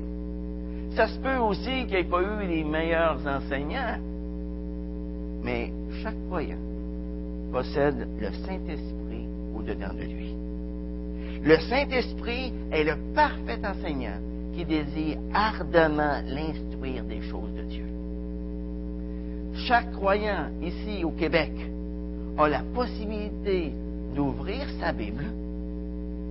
Ça 0.96 1.08
se 1.08 1.20
peut 1.20 1.38
aussi 1.38 1.86
qu'il 1.86 1.94
n'ait 1.94 2.03
pas 2.06 2.22
eu 2.24 2.48
les 2.48 2.63
meilleurs 2.63 3.20
enseignants. 3.27 4.00
Mais 5.44 5.72
chaque 6.01 6.18
croyant 6.27 6.58
possède 7.51 8.08
le 8.20 8.32
Saint-Esprit 8.48 9.27
au-dedans 9.56 9.94
de 9.94 10.06
lui. 10.06 10.34
Le 11.44 11.58
Saint-Esprit 11.70 12.51
est 12.72 12.84
le 12.84 13.13
parfait 13.13 13.60
enseignant 13.63 14.30
qui 14.55 14.65
désire 14.65 15.17
ardemment 15.34 16.22
l'instruire 16.27 17.03
des 17.03 17.22
choses 17.22 17.53
de 17.55 17.63
Dieu. 17.63 17.86
Chaque 19.67 19.91
croyant 19.91 20.48
ici 20.62 21.03
au 21.03 21.12
Québec 21.12 21.51
a 22.38 22.48
la 22.48 22.63
possibilité 22.74 23.72
d'ouvrir 24.15 24.67
sa 24.79 24.91
Bible 24.91 25.25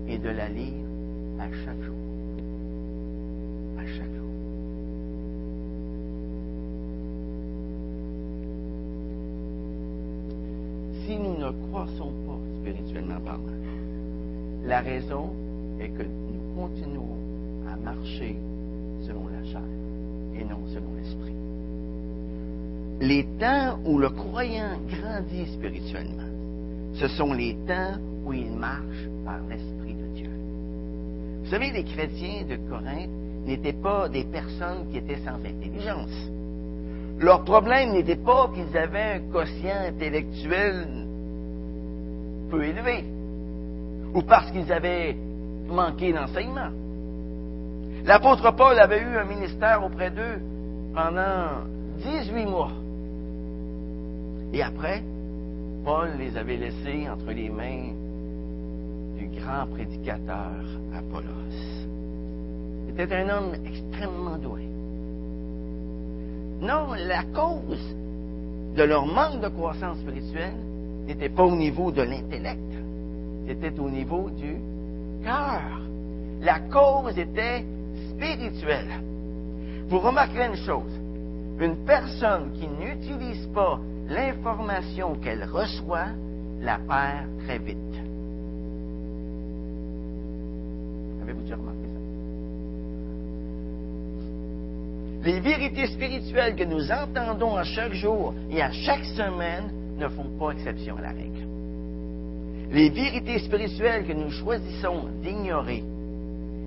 et 0.08 0.18
de 0.18 0.28
la 0.28 0.48
lire 0.48 0.84
à 1.38 1.48
chaque 1.64 1.82
jour. 1.82 1.94
À 3.78 3.86
chaque 3.86 4.12
jour. 4.12 4.30
Si 11.06 11.16
nous 11.16 11.38
ne 11.38 11.50
croissons 11.68 12.12
pas 12.26 12.38
spirituellement 12.60 13.20
parlant, 13.24 13.40
la 14.64 14.80
raison 14.80 15.30
est 15.80 15.88
que 15.88 16.02
nous 16.02 16.54
continuons 16.54 17.29
marcher 17.82 18.36
selon 19.06 19.26
la 19.28 19.44
chair 19.50 19.62
et 20.38 20.44
non 20.44 20.60
selon 20.72 20.94
l'esprit. 20.96 21.34
Les 23.00 23.24
temps 23.38 23.78
où 23.84 23.98
le 23.98 24.10
croyant 24.10 24.78
grandit 24.88 25.46
spirituellement, 25.52 26.30
ce 26.94 27.08
sont 27.08 27.32
les 27.32 27.56
temps 27.66 27.96
où 28.24 28.32
il 28.32 28.50
marche 28.52 29.08
par 29.24 29.38
l'Esprit 29.48 29.94
de 29.94 30.14
Dieu. 30.14 30.30
Vous 31.42 31.50
savez, 31.50 31.70
les 31.72 31.84
chrétiens 31.84 32.44
de 32.48 32.56
Corinthe 32.68 33.08
n'étaient 33.46 33.72
pas 33.72 34.08
des 34.08 34.24
personnes 34.24 34.86
qui 34.90 34.98
étaient 34.98 35.20
sans 35.24 35.36
intelligence. 35.36 36.30
Leur 37.18 37.44
problème 37.44 37.92
n'était 37.92 38.16
pas 38.16 38.50
qu'ils 38.54 38.76
avaient 38.76 39.14
un 39.14 39.32
quotient 39.32 39.80
intellectuel 39.88 40.86
peu 42.50 42.64
élevé, 42.64 43.04
ou 44.14 44.22
parce 44.22 44.50
qu'ils 44.50 44.70
avaient 44.72 45.16
manqué 45.68 46.12
d'enseignement. 46.12 46.70
L'apôtre 48.04 48.50
Paul 48.52 48.78
avait 48.78 49.00
eu 49.00 49.16
un 49.16 49.24
ministère 49.24 49.84
auprès 49.84 50.10
d'eux 50.10 50.40
pendant 50.94 51.66
18 52.02 52.46
mois. 52.46 52.72
Et 54.52 54.62
après, 54.62 55.02
Paul 55.84 56.10
les 56.18 56.36
avait 56.36 56.56
laissés 56.56 57.08
entre 57.08 57.30
les 57.32 57.48
mains 57.48 57.92
du 59.16 59.28
grand 59.38 59.66
prédicateur 59.66 60.50
Apollos. 60.94 61.86
C'était 62.88 63.14
un 63.14 63.28
homme 63.28 63.52
extrêmement 63.66 64.36
doué. 64.38 64.66
Non, 66.60 66.92
la 66.94 67.22
cause 67.34 67.96
de 68.76 68.82
leur 68.82 69.06
manque 69.06 69.40
de 69.40 69.48
croissance 69.48 69.98
spirituelle 69.98 70.56
n'était 71.06 71.28
pas 71.28 71.44
au 71.44 71.56
niveau 71.56 71.90
de 71.90 72.02
l'intellect, 72.02 72.60
c'était 73.46 73.78
au 73.78 73.88
niveau 73.88 74.28
du 74.30 74.56
cœur. 75.22 75.80
La 76.42 76.60
cause 76.60 77.18
était 77.18 77.64
spirituelle. 78.20 79.00
Vous 79.88 79.98
remarquerez 79.98 80.46
une 80.48 80.56
chose. 80.56 80.92
Une 81.58 81.84
personne 81.84 82.52
qui 82.52 82.68
n'utilise 82.68 83.46
pas 83.54 83.80
l'information 84.08 85.14
qu'elle 85.16 85.44
reçoit 85.44 86.08
la 86.60 86.78
perd 86.78 87.28
très 87.44 87.58
vite. 87.58 87.76
Avez-vous 91.22 91.42
déjà 91.42 91.56
remarqué 91.56 91.80
ça? 91.82 92.00
Les 95.24 95.40
vérités 95.40 95.86
spirituelles 95.86 96.56
que 96.56 96.64
nous 96.64 96.90
entendons 96.90 97.56
à 97.56 97.64
chaque 97.64 97.92
jour 97.92 98.34
et 98.50 98.62
à 98.62 98.70
chaque 98.70 99.04
semaine 99.04 99.70
ne 99.98 100.08
font 100.08 100.30
pas 100.38 100.50
exception 100.52 100.96
à 100.96 101.02
la 101.02 101.10
règle. 101.10 101.46
Les 102.72 102.88
vérités 102.88 103.38
spirituelles 103.40 104.06
que 104.06 104.12
nous 104.12 104.30
choisissons 104.30 105.08
d'ignorer 105.22 105.84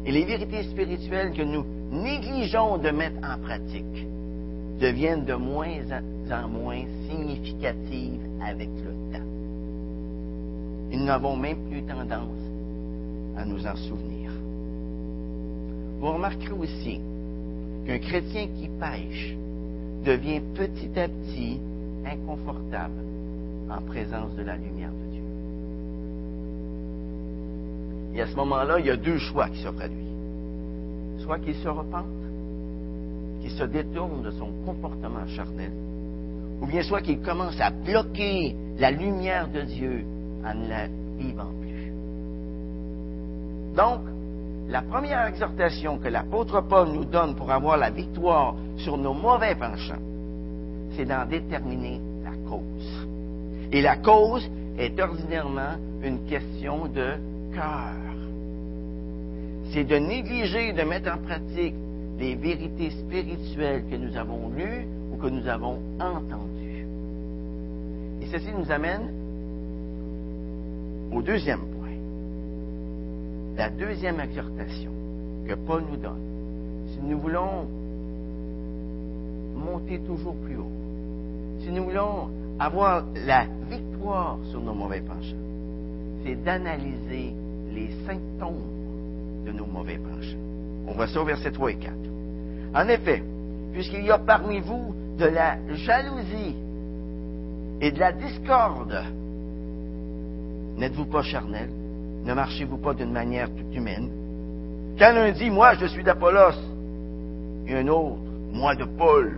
et 0.06 0.12
les 0.12 0.26
vérités 0.26 0.64
spirituelles 0.64 1.34
que 1.34 1.42
nous 1.42 1.64
négligeons 1.92 2.78
de 2.78 2.90
mettre 2.90 3.18
en 3.24 3.38
pratique 3.40 4.08
deviennent 4.80 5.26
de 5.26 5.36
moins 5.36 5.80
en 6.32 6.48
moins 6.48 6.84
significatives 7.10 8.20
avec 8.46 8.70
le 8.70 8.92
temps. 9.14 9.26
Et 10.92 10.98
nous 10.98 11.06
n'avons 11.06 11.36
même 11.36 11.70
plus 11.70 11.84
tendance 11.84 12.44
à 13.38 13.46
nous 13.46 13.66
en 13.66 13.76
souvenir. 13.76 14.32
Vous 16.00 16.12
remarquerez 16.12 16.52
aussi 16.52 17.00
qu'un 17.86 18.00
chrétien 18.00 18.48
qui 18.48 18.70
pêche 18.80 19.36
devient 20.06 20.42
petit 20.54 21.00
à 21.00 21.08
petit 21.08 21.60
inconfortable 22.06 23.02
en 23.70 23.82
présence 23.82 24.36
de 24.36 24.44
la 24.44 24.58
lumière 24.58 24.92
de 24.92 25.12
Dieu. 25.14 25.23
Et 28.16 28.22
à 28.22 28.28
ce 28.28 28.36
moment-là, 28.36 28.80
il 28.80 28.86
y 28.86 28.92
a 28.92 28.96
deux 28.96 29.18
choix 29.18 29.50
qui 29.50 29.62
s'offrent 29.62 29.82
à 29.82 29.88
lui. 29.88 30.06
Soit 31.20 31.40
qu'il 31.40 31.56
se 31.56 31.68
repente, 31.68 32.06
qu'il 33.42 33.52
se 33.52 33.64
détourne 33.64 34.22
de 34.24 34.32
son 34.32 34.52
comportement 34.66 35.26
charnel, 35.28 35.72
ou 36.62 36.66
bien 36.66 36.84
soit 36.84 37.02
qu'il 37.02 37.22
commence 37.22 37.60
à 37.60 37.72
bloquer 37.72 38.56
la 38.78 38.92
lumière 38.92 39.48
de 39.50 39.62
Dieu 39.62 40.06
en 40.46 40.54
ne 40.54 40.70
la 40.70 40.88
vivant 41.18 41.52
plus. 41.62 41.92
Donc, 43.76 44.02
la 44.70 44.82
première 44.82 45.28
exhortation 45.28 45.98
que 45.98 46.08
l'apôtre 46.08 46.62
Paul 46.62 46.90
nous 46.90 47.06
donne 47.06 47.36
pour 47.36 47.52
avoir 47.52 47.78
la 47.78 47.90
victoire 47.90 48.56
sur 48.78 48.98
nos 48.98 49.14
mauvais 49.14 49.56
penchants, 49.56 50.02
c'est 50.96 51.06
d'en 51.06 51.26
déterminer 51.26 52.00
la 52.24 52.32
cause. 52.50 53.08
Et 53.72 53.82
la 53.82 53.98
cause 53.98 54.50
est 54.78 55.00
ordinairement 55.00 55.78
une 56.04 56.26
question 56.26 56.88
de 56.88 57.14
cœur. 57.54 58.03
C'est 59.74 59.86
de 59.86 59.96
négliger 59.96 60.72
de 60.72 60.84
mettre 60.84 61.12
en 61.12 61.18
pratique 61.18 61.74
les 62.20 62.36
vérités 62.36 62.92
spirituelles 62.92 63.84
que 63.90 63.96
nous 63.96 64.16
avons 64.16 64.50
lues 64.50 64.86
ou 65.12 65.18
que 65.18 65.26
nous 65.26 65.48
avons 65.48 65.80
entendues. 66.00 66.86
Et 68.22 68.28
ceci 68.28 68.52
nous 68.56 68.72
amène 68.72 69.12
au 71.12 71.24
deuxième 71.24 71.62
point. 71.62 71.90
La 73.58 73.72
deuxième 73.72 74.20
exhortation 74.20 74.92
que 75.48 75.56
Paul 75.56 75.84
nous 75.90 75.98
donne, 75.98 76.22
si 76.90 77.00
nous 77.02 77.18
voulons 77.18 77.66
monter 79.56 80.00
toujours 80.06 80.36
plus 80.36 80.56
haut, 80.56 80.72
si 81.62 81.72
nous 81.72 81.86
voulons 81.86 82.30
avoir 82.60 83.06
la 83.26 83.48
victoire 83.72 84.38
sur 84.52 84.62
nos 84.62 84.76
mauvais 84.76 85.02
penchants, 85.02 85.36
c'est 86.24 86.36
d'analyser 86.44 87.34
les 87.74 87.90
symptômes 88.06 88.83
de 89.46 89.52
nos 89.52 89.66
mauvais 89.66 89.98
penchants. 89.98 90.38
On 90.88 90.94
voit 90.94 91.08
ça 91.08 91.22
au 91.22 91.26
verset 91.26 91.52
3 91.52 91.72
et 91.72 91.76
4. 91.76 91.94
En 92.76 92.88
effet, 92.88 93.24
puisqu'il 93.72 94.06
y 94.06 94.12
a 94.12 94.18
parmi 94.18 94.60
vous 94.60 94.94
de 95.18 95.26
la 95.26 95.58
jalousie 95.76 96.56
et 97.82 97.92
de 97.92 98.00
la 98.00 98.12
discorde, 98.12 99.04
n'êtes-vous 100.78 101.06
pas 101.06 101.22
charnel? 101.24 101.70
Ne 102.26 102.34
marchez-vous 102.34 102.78
pas 102.78 102.94
d'une 102.94 103.12
manière 103.12 103.50
toute 103.50 103.76
humaine? 103.76 104.10
Quand 104.98 105.12
l'un 105.14 105.32
dit, 105.32 105.50
moi 105.50 105.74
je 105.76 105.86
suis 105.88 106.04
d'Apollos, 106.04 106.58
et 107.68 107.76
un 107.76 107.88
autre, 107.88 108.18
moi 108.52 108.76
de 108.76 108.86
Paul, 108.86 109.38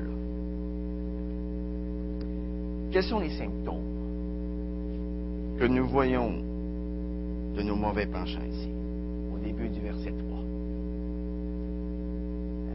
quels 2.91 3.04
sont 3.04 3.20
les 3.20 3.32
symptômes 3.32 3.82
que 5.60 5.65
nous 5.65 5.88
voyons 5.88 6.34
de 7.56 7.62
nos 7.62 7.76
mauvais 7.76 8.06
penchants 8.06 8.44
ici, 8.52 8.70
au 9.34 9.38
début 9.44 9.70
du 9.70 9.80
verset 9.80 10.12
3? 10.12 10.39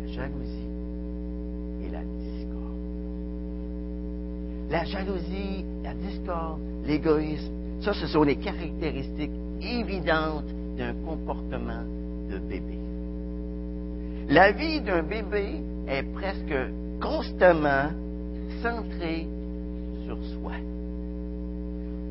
La 0.06 0.09
jalousie 0.20 0.68
et 1.84 1.90
la 1.90 2.02
discorde. 2.02 2.80
La 4.70 4.84
jalousie, 4.84 5.64
la 5.82 5.94
discorde, 5.94 6.60
l'égoïsme, 6.84 7.52
ça, 7.80 7.94
ce 7.94 8.06
sont 8.06 8.22
les 8.22 8.36
caractéristiques 8.36 9.30
évidentes 9.62 10.52
d'un 10.76 10.92
comportement 11.06 11.82
de 12.30 12.38
bébé. 12.38 12.78
La 14.28 14.52
vie 14.52 14.80
d'un 14.80 15.02
bébé 15.02 15.62
est 15.88 16.02
presque 16.12 16.54
constamment 17.00 17.90
centrée 18.62 19.26
sur 20.04 20.18
soi. 20.34 20.52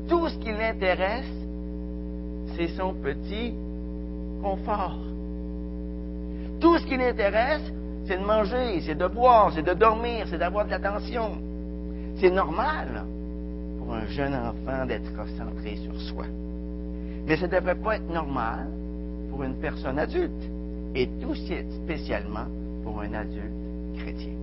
Tout 0.08 0.28
ce 0.28 0.38
qui 0.38 0.50
l'intéresse, 0.50 1.32
c'est 2.56 2.68
son 2.76 2.92
petit 2.94 3.54
confort. 4.42 4.98
Tout 6.60 6.76
ce 6.78 6.86
qui 6.86 6.96
l'intéresse, 6.96 7.72
c'est 8.10 8.18
de 8.18 8.24
manger, 8.24 8.80
c'est 8.84 8.96
de 8.96 9.06
boire, 9.06 9.52
c'est 9.54 9.62
de 9.62 9.72
dormir, 9.72 10.26
c'est 10.28 10.38
d'avoir 10.38 10.64
de 10.64 10.70
l'attention. 10.70 11.30
C'est 12.16 12.30
normal 12.30 13.04
pour 13.78 13.94
un 13.94 14.04
jeune 14.06 14.34
enfant 14.34 14.84
d'être 14.84 15.14
concentré 15.14 15.76
sur 15.76 15.94
soi. 16.00 16.24
Mais 17.24 17.36
ça 17.36 17.46
ne 17.46 17.52
devrait 17.52 17.76
pas 17.76 17.94
être 17.94 18.12
normal 18.12 18.66
pour 19.30 19.44
une 19.44 19.54
personne 19.60 19.96
adulte, 19.96 20.50
et 20.96 21.08
tout 21.22 21.36
spécialement 21.84 22.46
pour 22.82 23.00
un 23.00 23.14
adulte 23.14 23.54
chrétien. 23.98 24.34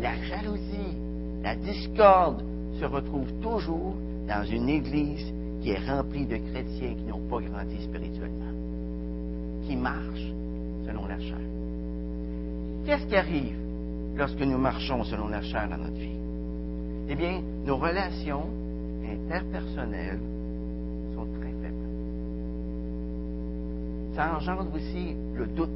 La 0.00 0.16
jalousie, 0.16 0.96
la 1.42 1.56
discorde 1.56 2.42
se 2.80 2.86
retrouve 2.86 3.30
toujours 3.42 3.94
dans 4.26 4.44
une 4.50 4.70
église 4.70 5.34
qui 5.60 5.72
est 5.72 5.86
remplie 5.86 6.24
de 6.24 6.38
chrétiens 6.50 6.94
qui 6.94 7.04
n'ont 7.04 7.28
pas 7.28 7.42
grandi 7.42 7.76
spirituellement, 7.82 8.54
qui 9.66 9.76
marchent 9.76 10.32
selon 10.86 11.04
la 11.06 11.18
chair. 11.20 11.36
Qu'est-ce 12.90 13.06
qui 13.06 13.14
arrive 13.14 13.54
lorsque 14.16 14.40
nous 14.40 14.58
marchons 14.58 15.04
selon 15.04 15.28
la 15.28 15.40
chair 15.42 15.68
dans 15.70 15.76
notre 15.76 15.94
vie? 15.94 16.18
Eh 17.08 17.14
bien, 17.14 17.40
nos 17.64 17.76
relations 17.76 18.42
interpersonnelles 19.08 20.18
sont 21.14 21.24
très 21.38 21.52
faibles. 21.62 21.86
Ça 24.16 24.34
engendre 24.36 24.74
aussi 24.74 25.14
le 25.36 25.46
doute 25.46 25.68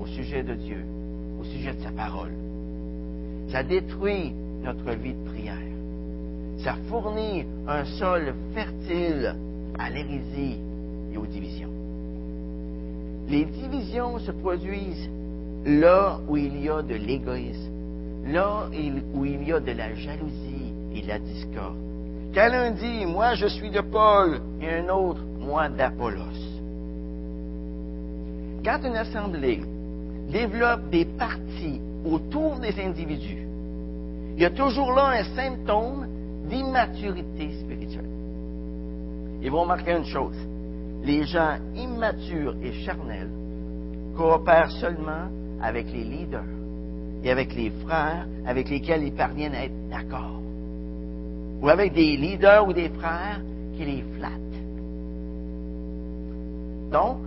au 0.00 0.06
sujet 0.06 0.42
de 0.42 0.54
Dieu, 0.54 0.84
au 1.40 1.44
sujet 1.44 1.72
de 1.72 1.82
sa 1.84 1.92
parole. 1.92 2.32
Ça 3.52 3.62
détruit 3.62 4.32
notre 4.64 4.90
vie 4.98 5.14
de 5.14 5.24
prière. 5.24 5.54
Ça 6.64 6.74
fournit 6.88 7.46
un 7.68 7.84
sol 7.84 8.34
fertile 8.54 9.36
à 9.78 9.88
l'hérésie 9.88 10.58
et 11.12 11.16
aux 11.16 11.26
divisions. 11.26 11.70
Les 13.28 13.44
divisions 13.44 14.18
se 14.18 14.32
produisent 14.32 15.08
là 15.64 16.18
où 16.28 16.36
il 16.36 16.62
y 16.62 16.68
a 16.68 16.82
de 16.82 16.94
l'égoïsme, 16.94 17.72
là 18.26 18.68
où 19.14 19.24
il 19.24 19.46
y 19.46 19.52
a 19.52 19.60
de 19.60 19.72
la 19.72 19.94
jalousie 19.94 20.72
et 20.94 21.02
de 21.02 21.08
la 21.08 21.18
discorde. 21.18 21.76
Quand 22.34 22.48
l'un 22.48 22.70
dit, 22.72 23.06
moi 23.06 23.34
je 23.34 23.46
suis 23.46 23.70
de 23.70 23.80
Paul, 23.80 24.40
et 24.60 24.70
un 24.70 24.88
autre, 24.88 25.20
moi 25.40 25.68
d'Apollos. 25.68 26.22
Quand 28.64 28.80
une 28.84 28.96
assemblée 28.96 29.62
développe 30.30 30.90
des 30.90 31.04
partis 31.04 31.80
autour 32.04 32.56
des 32.56 32.78
individus, 32.80 33.46
il 34.36 34.42
y 34.42 34.44
a 34.44 34.50
toujours 34.50 34.92
là 34.92 35.20
un 35.20 35.24
symptôme 35.34 36.06
d'immaturité 36.48 37.50
spirituelle. 37.60 38.04
Et 39.42 39.48
vous 39.48 39.60
remarquez 39.60 39.92
une 39.92 40.04
chose, 40.04 40.36
les 41.02 41.24
gens 41.24 41.56
immatures 41.76 42.54
et 42.62 42.72
charnels 42.84 43.30
coopèrent 44.16 44.70
seulement 44.72 45.28
avec 45.62 45.86
les 45.92 46.04
leaders 46.04 46.44
et 47.24 47.30
avec 47.30 47.54
les 47.54 47.70
frères 47.84 48.26
avec 48.46 48.70
lesquels 48.70 49.02
ils 49.02 49.12
parviennent 49.12 49.54
à 49.54 49.64
être 49.64 49.88
d'accord. 49.90 50.40
Ou 51.60 51.68
avec 51.68 51.92
des 51.92 52.16
leaders 52.16 52.66
ou 52.66 52.72
des 52.72 52.88
frères 52.88 53.40
qui 53.76 53.84
les 53.84 54.04
flattent. 54.16 54.32
Donc, 56.90 57.18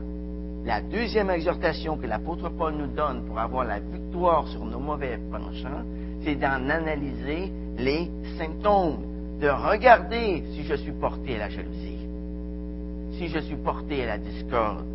la 0.65 0.81
deuxième 0.81 1.29
exhortation 1.29 1.97
que 1.97 2.07
l'apôtre 2.07 2.49
Paul 2.49 2.75
nous 2.75 2.87
donne 2.87 3.23
pour 3.25 3.39
avoir 3.39 3.65
la 3.65 3.79
victoire 3.79 4.47
sur 4.47 4.63
nos 4.65 4.79
mauvais 4.79 5.19
penchants, 5.31 5.83
c'est 6.23 6.35
d'en 6.35 6.69
analyser 6.69 7.51
les 7.77 8.09
symptômes, 8.37 8.97
de 9.39 9.49
regarder 9.49 10.43
si 10.53 10.63
je 10.63 10.75
suis 10.75 10.91
porté 10.91 11.35
à 11.35 11.39
la 11.39 11.49
jalousie, 11.49 12.07
si 13.17 13.27
je 13.27 13.39
suis 13.39 13.55
porté 13.55 14.03
à 14.03 14.07
la 14.07 14.17
discorde, 14.17 14.85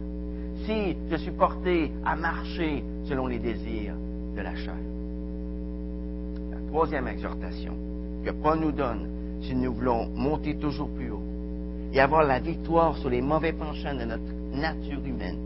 si 0.65 0.97
je 1.11 1.17
suis 1.17 1.33
porté 1.33 1.93
à 2.05 2.17
marcher 2.17 2.83
selon 3.09 3.27
les 3.27 3.39
désirs 3.39 3.95
de 4.37 4.41
la 4.41 4.55
chair. 4.55 4.77
La 6.51 6.69
troisième 6.69 7.09
exhortation 7.09 7.75
que 8.25 8.31
Paul 8.31 8.61
nous 8.61 8.73
donne, 8.73 9.09
si 9.43 9.55
nous 9.55 9.73
voulons 9.73 10.09
monter 10.09 10.57
toujours 10.57 10.89
plus 10.91 11.11
haut 11.11 11.23
et 11.93 12.01
avoir 12.01 12.25
la 12.25 12.39
victoire 12.39 12.97
sur 12.99 13.11
les 13.11 13.21
mauvais 13.21 13.53
penchants 13.53 13.95
de 13.95 14.05
notre 14.05 14.33
nature 14.53 15.05
humaine, 15.05 15.39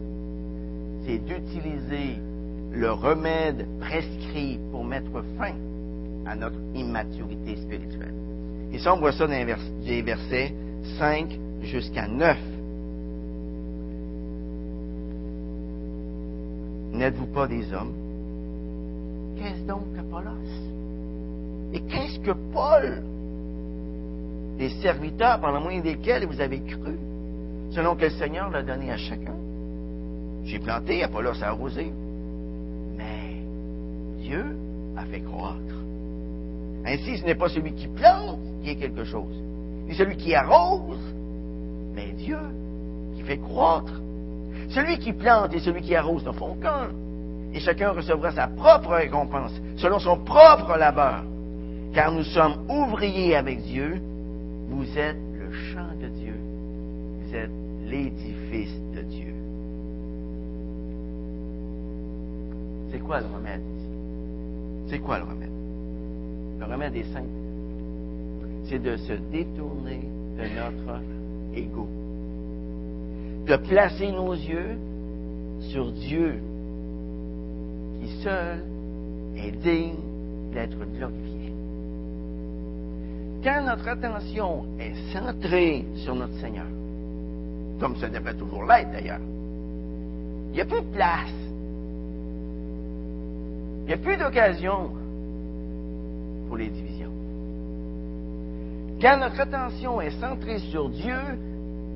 c'est 1.04 1.18
d'utiliser 1.18 2.16
le 2.72 2.92
remède 2.92 3.66
prescrit 3.80 4.58
pour 4.70 4.84
mettre 4.84 5.22
fin 5.36 5.54
à 6.26 6.36
notre 6.36 6.58
immaturité 6.74 7.56
spirituelle. 7.56 8.14
Et 8.72 8.78
ça, 8.78 8.94
on 8.94 8.98
voit 8.98 9.12
ça 9.12 9.26
dans 9.26 9.46
les 9.84 10.02
versets 10.02 10.54
5 10.98 11.38
jusqu'à 11.62 12.06
9. 12.06 12.36
N'êtes-vous 17.00 17.32
pas 17.32 17.46
des 17.46 17.72
hommes? 17.72 17.94
Qu'est-ce 19.38 19.66
donc 19.66 19.86
Apollos? 19.98 20.50
Et 21.72 21.80
qu'est-ce 21.80 22.20
que 22.20 22.32
Paul? 22.52 23.02
Des 24.58 24.68
serviteurs 24.82 25.40
par 25.40 25.50
le 25.50 25.60
moyen 25.60 25.80
desquels 25.80 26.26
vous 26.26 26.42
avez 26.42 26.60
cru, 26.60 26.98
selon 27.70 27.96
que 27.96 28.02
le 28.02 28.10
Seigneur 28.10 28.50
l'a 28.50 28.62
donné 28.62 28.90
à 28.90 28.98
chacun. 28.98 29.32
J'ai 30.44 30.58
planté, 30.58 31.02
Apollos 31.02 31.42
a 31.42 31.46
arrosé. 31.46 31.90
Mais 32.98 33.40
Dieu 34.20 34.54
a 34.94 35.06
fait 35.06 35.20
croître. 35.20 35.56
Ainsi, 36.84 37.16
ce 37.16 37.24
n'est 37.24 37.34
pas 37.34 37.48
celui 37.48 37.72
qui 37.72 37.88
plante 37.88 38.40
qui 38.62 38.72
est 38.72 38.76
quelque 38.76 39.04
chose, 39.04 39.42
ni 39.88 39.94
celui 39.94 40.18
qui 40.18 40.34
arrose, 40.34 41.14
mais 41.94 42.12
Dieu 42.12 42.40
qui 43.16 43.22
fait 43.22 43.38
croître. 43.38 44.02
Celui 44.70 44.98
qui 44.98 45.12
plante 45.12 45.52
et 45.54 45.60
celui 45.60 45.82
qui 45.82 45.94
arrose 45.96 46.24
ne 46.24 46.32
font 46.32 46.54
qu'un, 46.54 46.90
et 47.52 47.60
chacun 47.60 47.90
recevra 47.90 48.30
sa 48.30 48.46
propre 48.46 48.90
récompense, 48.90 49.52
selon 49.76 49.98
son 49.98 50.18
propre 50.18 50.76
labeur. 50.76 51.24
Car 51.92 52.12
nous 52.12 52.22
sommes 52.22 52.66
ouvriers 52.68 53.34
avec 53.34 53.62
Dieu, 53.62 54.00
vous 54.68 54.86
êtes 54.96 55.16
le 55.34 55.52
champ 55.52 55.92
de 56.00 56.06
Dieu, 56.06 56.34
vous 57.20 57.34
êtes 57.34 57.50
l'édifice 57.84 58.80
de 58.94 59.02
Dieu. 59.02 59.34
C'est 62.92 63.00
quoi 63.00 63.20
le 63.20 63.26
remède 63.26 63.60
ici? 63.60 63.86
C'est 64.88 64.98
quoi 65.00 65.18
le 65.18 65.24
remède? 65.24 65.50
Le 66.60 66.64
remède 66.64 66.94
est 66.94 67.12
simple. 67.12 67.26
C'est 68.66 68.80
de 68.80 68.96
se 68.96 69.14
détourner 69.32 70.00
de 70.36 70.42
notre 70.42 71.00
ego. 71.56 71.88
De 73.46 73.56
placer 73.56 74.12
nos 74.12 74.32
yeux 74.32 74.78
sur 75.72 75.90
Dieu, 75.92 76.40
qui 78.00 78.22
seul 78.22 78.62
est 79.36 79.52
digne 79.62 79.96
d'être 80.52 80.78
glorifié. 80.96 81.52
Quand 83.42 83.62
notre 83.64 83.88
attention 83.88 84.64
est 84.78 85.12
centrée 85.12 85.84
sur 85.96 86.14
notre 86.14 86.34
Seigneur, 86.34 86.66
comme 87.80 87.96
ça 87.96 88.08
devrait 88.08 88.34
toujours 88.34 88.64
l'être 88.64 88.92
d'ailleurs, 88.92 89.20
il 90.50 90.54
n'y 90.54 90.60
a 90.60 90.64
plus 90.64 90.82
de 90.82 90.92
place. 90.92 91.32
Il 93.82 93.86
n'y 93.86 93.92
a 93.94 93.96
plus 93.96 94.16
d'occasion 94.16 94.90
pour 96.48 96.56
les 96.56 96.68
divisions. 96.68 97.10
Quand 99.00 99.18
notre 99.18 99.40
attention 99.40 100.00
est 100.00 100.20
centrée 100.20 100.58
sur 100.58 100.90
Dieu, 100.90 101.16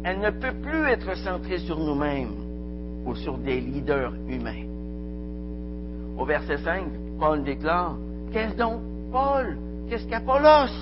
elle 0.05 0.21
ne 0.21 0.31
peut 0.31 0.53
plus 0.63 0.87
être 0.89 1.17
centrée 1.17 1.59
sur 1.59 1.79
nous-mêmes 1.79 2.35
ou 3.07 3.15
sur 3.15 3.39
des 3.39 3.61
leaders 3.61 4.13
humains. 4.29 4.67
Au 6.19 6.25
verset 6.25 6.59
5, 6.59 6.85
Paul 7.19 7.43
déclare, 7.43 7.97
Qu'est-ce 8.33 8.57
donc 8.57 8.81
Paul? 9.11 9.57
Qu'est-ce 9.89 10.07
qu'Apollos? 10.07 10.73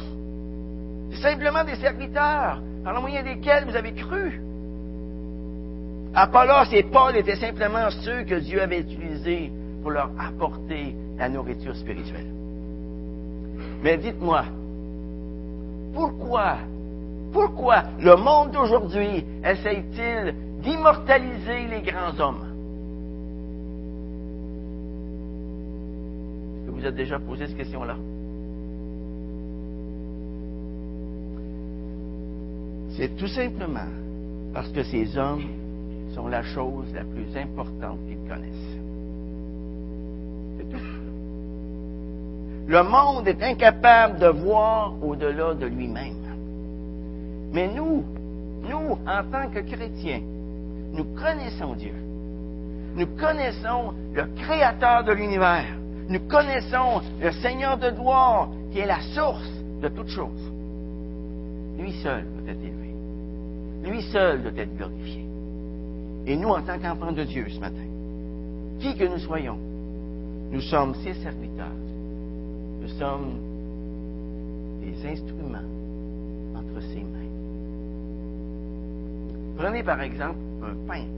Simplement 1.21 1.65
des 1.65 1.77
serviteurs 1.77 2.61
par 2.83 2.95
le 2.95 3.01
moyen 3.01 3.23
desquels 3.23 3.65
vous 3.65 3.77
avez 3.77 3.93
cru. 3.93 4.41
Apollos 6.15 6.73
et 6.73 6.83
Paul 6.83 7.17
étaient 7.17 7.37
simplement 7.37 7.91
ceux 8.03 8.25
que 8.25 8.35
Dieu 8.37 8.61
avait 8.61 8.81
utilisés 8.81 9.53
pour 9.83 9.91
leur 9.91 10.11
apporter 10.19 10.95
la 11.19 11.29
nourriture 11.29 11.77
spirituelle. 11.77 12.27
Mais 13.83 13.97
dites-moi, 13.99 14.45
pourquoi, 15.95 16.57
pourquoi 17.33 17.85
le 18.01 18.17
monde 18.17 18.51
d'aujourd'hui 18.53 19.25
essaye-t-il 19.45 20.35
d'immortaliser 20.63 21.67
les 21.69 21.83
grands 21.83 22.19
hommes? 22.21 22.47
Est-ce 26.57 26.67
que 26.67 26.71
vous 26.71 26.87
êtes 26.87 26.95
déjà 26.95 27.19
posé 27.19 27.47
cette 27.47 27.57
question-là? 27.57 27.97
C'est 32.97 33.17
tout 33.17 33.29
simplement 33.29 33.89
parce 34.53 34.69
que 34.69 34.83
ces 34.83 35.17
hommes 35.17 35.49
sont 36.15 36.29
la 36.29 36.43
chose 36.43 36.93
la 36.95 37.05
plus 37.05 37.37
importante 37.37 37.99
qu'ils 38.07 38.29
connaissent. 38.29 38.79
C'est 40.59 40.71
tout. 40.71 40.85
Le 42.67 42.83
monde 42.83 43.27
est 43.27 43.43
incapable 43.43 44.19
de 44.19 44.29
voir 44.29 44.93
au-delà 45.03 45.55
de 45.55 45.67
lui-même. 45.67 46.22
Mais 47.53 47.69
nous, 47.69 48.05
nous, 48.63 48.99
en 49.07 49.23
tant 49.31 49.51
que 49.51 49.61
chrétiens, 49.61 50.23
nous 50.93 51.05
connaissons 51.15 51.75
Dieu. 51.75 51.95
Nous 52.97 53.07
connaissons 53.19 53.93
le 54.15 54.25
Créateur 54.43 55.05
de 55.05 55.13
l'univers. 55.13 55.67
Nous 56.09 56.21
connaissons 56.21 57.01
le 57.21 57.31
Seigneur 57.33 57.79
de 57.79 57.91
gloire 57.91 58.49
qui 58.71 58.79
est 58.79 58.87
la 58.87 59.01
source 59.15 59.51
de 59.81 59.89
toutes 59.89 60.09
choses. 60.09 60.53
Lui 61.79 61.93
seul 62.03 62.25
doit 62.25 62.53
être 62.53 62.61
élevé. 62.61 62.95
Lui 63.85 64.03
seul 64.03 64.43
doit 64.43 64.53
être 64.57 64.77
glorifié. 64.77 65.25
Et 66.27 66.37
nous, 66.37 66.49
en 66.49 66.63
tant 66.63 66.79
qu'enfants 66.79 67.13
de 67.13 67.25
Dieu 67.25 67.47
ce 67.49 67.59
matin, 67.59 67.77
qui 68.81 68.97
que 68.97 69.05
nous 69.05 69.19
soyons, 69.19 69.59
nous 70.51 70.61
sommes 70.61 70.95
ses 71.03 71.15
serviteurs. 71.15 71.67
Nous 72.81 72.89
sommes 72.99 73.33
des 74.83 75.09
instruments 75.09 75.69
entre 76.57 76.81
ses 76.83 77.01
mains. 77.01 77.31
Prenez 79.57 79.83
par 79.83 80.01
exemple 80.01 80.39
un 80.63 80.75
peintre 80.87 81.09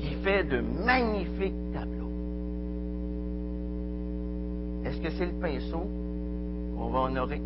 qui 0.00 0.14
fait 0.16 0.44
de 0.44 0.60
magnifiques 0.84 1.54
tableaux. 1.72 2.10
Est-ce 4.84 5.00
que 5.00 5.10
c'est 5.10 5.26
le 5.26 5.32
pinceau? 5.32 5.86
Qu'on 6.76 6.88
va 6.88 7.00
honorer? 7.00 7.40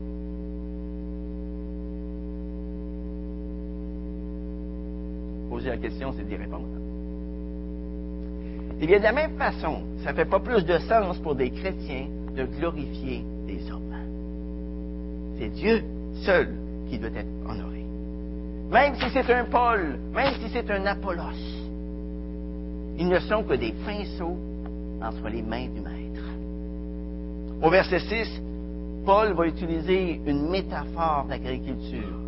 Poser 5.50 5.70
la 5.70 5.76
question, 5.76 6.12
c'est 6.16 6.28
d'y 6.28 6.36
répondre. 6.36 6.66
Et 8.80 8.86
bien, 8.86 8.98
de 8.98 9.02
la 9.02 9.12
même 9.12 9.36
façon, 9.36 9.82
ça 10.04 10.12
ne 10.12 10.16
fait 10.16 10.24
pas 10.24 10.40
plus 10.40 10.64
de 10.64 10.78
sens 10.78 11.18
pour 11.18 11.34
des 11.34 11.50
chrétiens 11.50 12.06
de 12.36 12.44
glorifier 12.44 13.24
des 13.46 13.70
hommes. 13.70 13.82
C'est 15.38 15.48
Dieu 15.50 15.82
seul 16.24 16.48
qui 16.90 16.98
doit 16.98 17.10
être 17.10 17.28
honoré. 17.48 17.84
Même 18.70 18.94
si 18.96 19.10
c'est 19.10 19.30
un 19.32 19.44
Paul, 19.44 19.98
même 20.12 20.34
si 20.40 20.50
c'est 20.52 20.70
un 20.70 20.84
Apollos, 20.86 21.22
ils 22.98 23.08
ne 23.08 23.18
sont 23.20 23.44
que 23.44 23.54
des 23.54 23.72
pinceaux 23.86 24.36
entre 25.00 25.28
les 25.28 25.42
mains 25.42 25.68
du 25.68 25.80
Maître. 25.80 26.24
Au 27.62 27.70
verset 27.70 28.00
6, 28.00 28.42
Paul 29.04 29.32
va 29.32 29.46
utiliser 29.46 30.20
une 30.26 30.50
métaphore 30.50 31.26
d'agriculture 31.28 32.18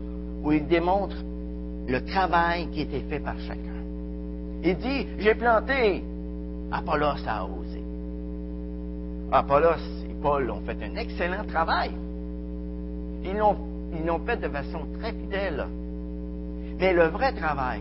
où 0.43 0.53
il 0.53 0.67
démontre 0.67 1.17
le 1.87 2.05
travail 2.05 2.69
qui 2.69 2.83
était 2.83 3.01
fait 3.01 3.21
par 3.21 3.39
chacun. 3.41 3.59
Il 4.63 4.77
dit, 4.77 5.07
j'ai 5.19 5.35
planté, 5.35 6.03
Apollos 6.71 7.27
a 7.27 7.45
osé. 7.45 7.83
Apollos 9.33 9.83
et 10.09 10.15
Paul 10.23 10.51
ont 10.51 10.61
fait 10.61 10.77
un 10.83 10.97
excellent 10.97 11.45
travail. 11.45 11.91
Ils 13.25 13.37
l'ont, 13.37 13.57
ils 13.93 14.07
l'ont 14.07 14.21
fait 14.21 14.37
de 14.37 14.49
façon 14.49 14.81
très 15.01 15.13
fidèle. 15.13 15.67
Mais 16.79 16.93
le 16.93 17.05
vrai 17.09 17.33
travail, 17.33 17.81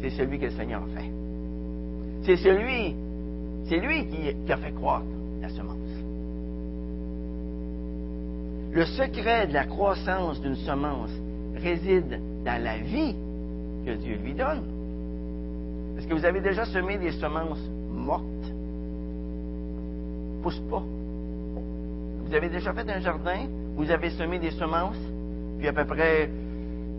c'est 0.00 0.10
celui 0.10 0.38
que 0.38 0.46
le 0.46 0.50
Seigneur 0.52 0.82
fait. 0.94 1.10
C'est 2.24 2.36
celui, 2.36 2.94
c'est 3.68 3.78
lui 3.78 4.06
qui, 4.06 4.34
qui 4.44 4.52
a 4.52 4.56
fait 4.56 4.72
croître 4.72 5.06
la 5.40 5.48
semence. 5.48 5.76
Le 8.72 8.84
secret 8.86 9.46
de 9.48 9.52
la 9.52 9.64
croissance 9.64 10.40
d'une 10.40 10.56
semence 10.56 11.10
réside 11.56 12.20
dans 12.44 12.62
la 12.62 12.78
vie 12.78 13.14
que 13.84 13.92
Dieu 13.92 14.16
lui 14.22 14.34
donne. 14.34 14.62
Est-ce 15.98 16.06
que 16.06 16.14
vous 16.14 16.24
avez 16.24 16.40
déjà 16.40 16.64
semé 16.64 16.98
des 16.98 17.12
semences 17.12 17.62
mortes? 17.90 18.24
Pousse 20.42 20.60
pas. 20.70 20.82
Vous 22.26 22.34
avez 22.34 22.48
déjà 22.48 22.72
fait 22.72 22.88
un 22.90 23.00
jardin, 23.00 23.46
vous 23.76 23.90
avez 23.90 24.10
semé 24.10 24.38
des 24.38 24.50
semences, 24.52 24.96
puis 25.62 25.68
à 25.68 25.72
peu 25.72 25.84
près 25.84 26.28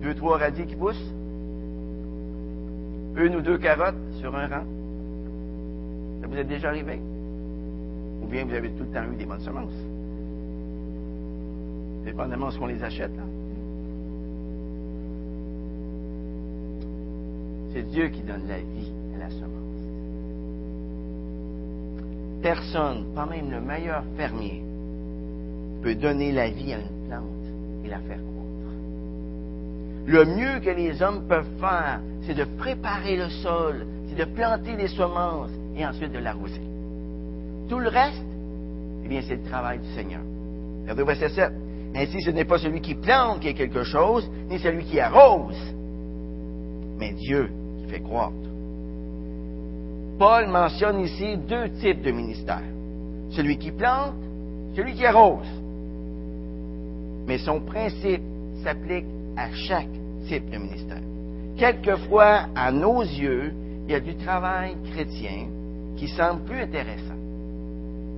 deux, 0.01 0.15
trois 0.15 0.37
radis 0.37 0.65
qui 0.65 0.77
poussent, 0.77 1.11
une 3.17 3.35
ou 3.35 3.41
deux 3.41 3.57
carottes 3.57 3.99
sur 4.21 4.33
un 4.33 4.47
rang. 4.47 4.63
Ça 6.21 6.27
vous 6.27 6.37
est 6.37 6.45
déjà 6.45 6.69
arrivé? 6.69 6.97
bien 8.31 8.45
vous 8.45 8.53
avez 8.53 8.69
tout 8.69 8.83
le 8.83 8.89
temps 8.89 9.03
eu 9.11 9.17
des 9.17 9.25
bonnes 9.25 9.41
semences? 9.41 9.73
Dépendamment 12.05 12.47
de 12.47 12.51
ce 12.51 12.57
qu'on 12.57 12.67
les 12.67 12.81
achète. 12.81 13.11
C'est 17.73 17.83
Dieu 17.89 18.07
qui 18.07 18.21
donne 18.21 18.47
la 18.47 18.59
vie 18.59 18.93
à 19.17 19.19
la 19.19 19.29
semence. 19.29 19.83
Personne, 22.41 23.13
pas 23.13 23.25
même 23.25 23.51
le 23.51 23.59
meilleur 23.59 24.05
fermier, 24.15 24.63
peut 25.81 25.95
donner 25.95 26.31
la 26.31 26.49
vie 26.49 26.73
à 26.73 26.77
une 26.77 27.07
plante 27.09 27.83
et 27.83 27.89
la 27.89 27.99
faire. 27.99 28.32
Le 30.05 30.25
mieux 30.25 30.59
que 30.59 30.69
les 30.69 31.01
hommes 31.01 31.27
peuvent 31.27 31.59
faire, 31.59 32.01
c'est 32.23 32.33
de 32.33 32.43
préparer 32.43 33.15
le 33.15 33.29
sol, 33.29 33.85
c'est 34.07 34.17
de 34.17 34.25
planter 34.25 34.75
les 34.75 34.89
semences 34.89 35.51
et 35.75 35.85
ensuite 35.85 36.11
de 36.11 36.19
l'arroser. 36.19 36.61
Tout 37.69 37.79
le 37.79 37.89
reste, 37.89 38.25
eh 39.05 39.07
bien, 39.07 39.21
c'est 39.27 39.35
le 39.35 39.43
travail 39.43 39.79
du 39.79 39.87
Seigneur. 39.93 40.21
Regardez 40.81 41.03
verset 41.03 41.29
7. 41.29 41.51
Ainsi, 41.95 42.21
ce 42.21 42.31
n'est 42.31 42.45
pas 42.45 42.57
celui 42.57 42.81
qui 42.81 42.95
plante 42.95 43.39
qui 43.39 43.49
est 43.49 43.53
quelque 43.53 43.83
chose, 43.83 44.29
ni 44.49 44.59
celui 44.59 44.83
qui 44.83 44.99
arrose, 44.99 45.73
mais 46.97 47.13
Dieu 47.13 47.49
qui 47.79 47.91
fait 47.91 48.01
croître. 48.01 48.33
Paul 50.17 50.47
mentionne 50.47 50.99
ici 51.01 51.37
deux 51.37 51.69
types 51.79 52.01
de 52.01 52.11
ministères. 52.11 52.61
Celui 53.31 53.57
qui 53.57 53.71
plante, 53.71 54.15
celui 54.75 54.93
qui 54.93 55.05
arrose. 55.05 55.47
Mais 57.27 57.37
son 57.39 57.61
principe 57.61 58.21
s'applique 58.63 59.05
à 59.37 59.51
chaque 59.51 59.91
type 60.27 60.49
de 60.49 60.57
ministère. 60.57 61.01
Quelquefois, 61.57 62.47
à 62.55 62.71
nos 62.71 63.01
yeux, 63.01 63.53
il 63.85 63.91
y 63.91 63.95
a 63.95 63.99
du 63.99 64.15
travail 64.15 64.75
chrétien 64.91 65.47
qui 65.97 66.07
semble 66.07 66.43
plus 66.43 66.61
intéressant, 66.61 67.19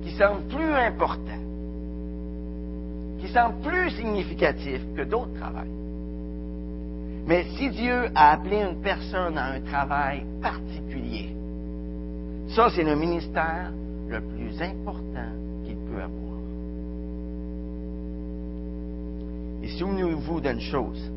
qui 0.02 0.10
semble 0.12 0.42
plus 0.48 0.72
important, 0.72 1.40
qui 3.20 3.28
semble 3.28 3.60
plus 3.62 3.90
significatif 3.90 4.80
que 4.96 5.02
d'autres 5.02 5.34
travails. 5.34 5.70
Mais 7.26 7.44
si 7.56 7.70
Dieu 7.70 8.08
a 8.14 8.32
appelé 8.32 8.62
une 8.62 8.80
personne 8.80 9.36
à 9.36 9.46
un 9.52 9.60
travail 9.60 10.24
particulier, 10.40 11.34
ça 12.48 12.68
c'est 12.74 12.84
le 12.84 12.94
ministère 12.94 13.72
le 14.08 14.20
plus 14.20 14.62
important 14.62 15.32
qu'il 15.64 15.76
peut 15.76 16.00
avoir. 16.00 16.26
Et 19.66 19.68
souvenez-vous 19.70 20.40
d'une 20.40 20.60
chose, 20.60 21.10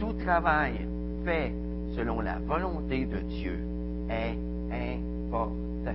tout 0.00 0.12
travail 0.24 0.72
fait 1.24 1.52
selon 1.94 2.20
la 2.20 2.40
volonté 2.40 3.06
de 3.06 3.18
Dieu 3.18 3.56
est 4.10 4.36
important. 5.00 5.94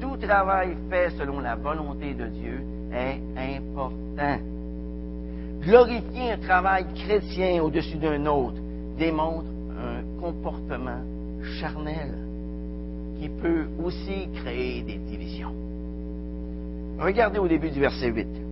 Tout 0.00 0.16
travail 0.24 0.76
fait 0.88 1.10
selon 1.18 1.40
la 1.40 1.56
volonté 1.56 2.14
de 2.14 2.26
Dieu 2.26 2.60
est 2.92 3.18
important. 3.36 4.38
Glorifier 5.62 6.30
un 6.30 6.38
travail 6.38 6.86
chrétien 6.94 7.60
au-dessus 7.60 7.96
d'un 7.96 8.24
autre 8.26 8.60
démontre 8.96 9.48
un 9.80 10.20
comportement 10.20 11.02
charnel 11.58 12.14
qui 13.18 13.28
peut 13.28 13.66
aussi 13.84 14.28
créer 14.32 14.82
des 14.82 14.98
divisions. 14.98 15.54
Regardez 17.00 17.40
au 17.40 17.48
début 17.48 17.70
du 17.70 17.80
verset 17.80 18.12
8. 18.12 18.45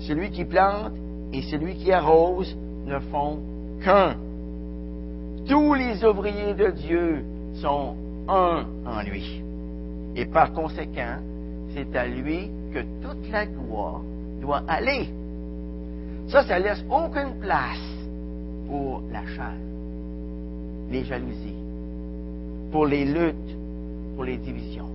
Celui 0.00 0.30
qui 0.30 0.44
plante 0.44 0.92
et 1.32 1.42
celui 1.42 1.74
qui 1.76 1.92
arrose 1.92 2.56
ne 2.86 2.98
font 2.98 3.38
qu'un. 3.82 4.16
Tous 5.48 5.74
les 5.74 6.04
ouvriers 6.04 6.54
de 6.54 6.70
Dieu 6.70 7.24
sont 7.56 7.96
un 8.28 8.64
en 8.86 9.02
lui. 9.02 9.42
Et 10.16 10.26
par 10.26 10.52
conséquent, 10.52 11.18
c'est 11.74 11.94
à 11.96 12.06
lui 12.06 12.50
que 12.72 12.80
toute 13.02 13.30
la 13.30 13.46
gloire 13.46 14.00
doit 14.40 14.62
aller. 14.68 15.08
Ça, 16.28 16.44
ça 16.44 16.58
laisse 16.58 16.84
aucune 16.90 17.38
place 17.40 17.94
pour 18.68 19.02
la 19.12 19.26
chair, 19.26 19.54
les 20.90 21.04
jalousies, 21.04 21.62
pour 22.72 22.86
les 22.86 23.04
luttes, 23.04 23.56
pour 24.14 24.24
les 24.24 24.38
divisions. 24.38 24.88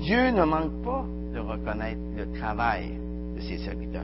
Dieu 0.00 0.30
ne 0.30 0.44
manque 0.44 0.82
pas 0.84 1.04
de 1.32 1.40
reconnaître 1.40 2.00
le 2.16 2.38
travail 2.38 2.90
de 3.34 3.40
ses 3.40 3.58
serviteurs. 3.58 4.02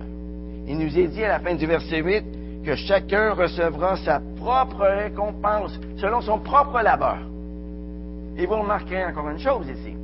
Il 0.67 0.79
nous 0.79 0.99
est 0.99 1.09
dit 1.09 1.25
à 1.25 1.29
la 1.29 1.41
fin 1.41 1.55
du 1.55 1.67
verset 1.67 2.03
8 2.03 2.25
que 2.65 2.75
chacun 2.77 3.33
recevra 3.33 3.97
sa 3.97 4.21
propre 4.37 4.87
récompense 4.87 5.79
selon 5.97 6.21
son 6.21 6.39
propre 6.39 6.81
labeur. 6.81 7.19
Et 8.37 8.47
vous 8.47 8.57
remarquerez 8.57 9.05
encore 9.05 9.29
une 9.31 9.39
chose 9.39 9.67
ici. 9.69 9.95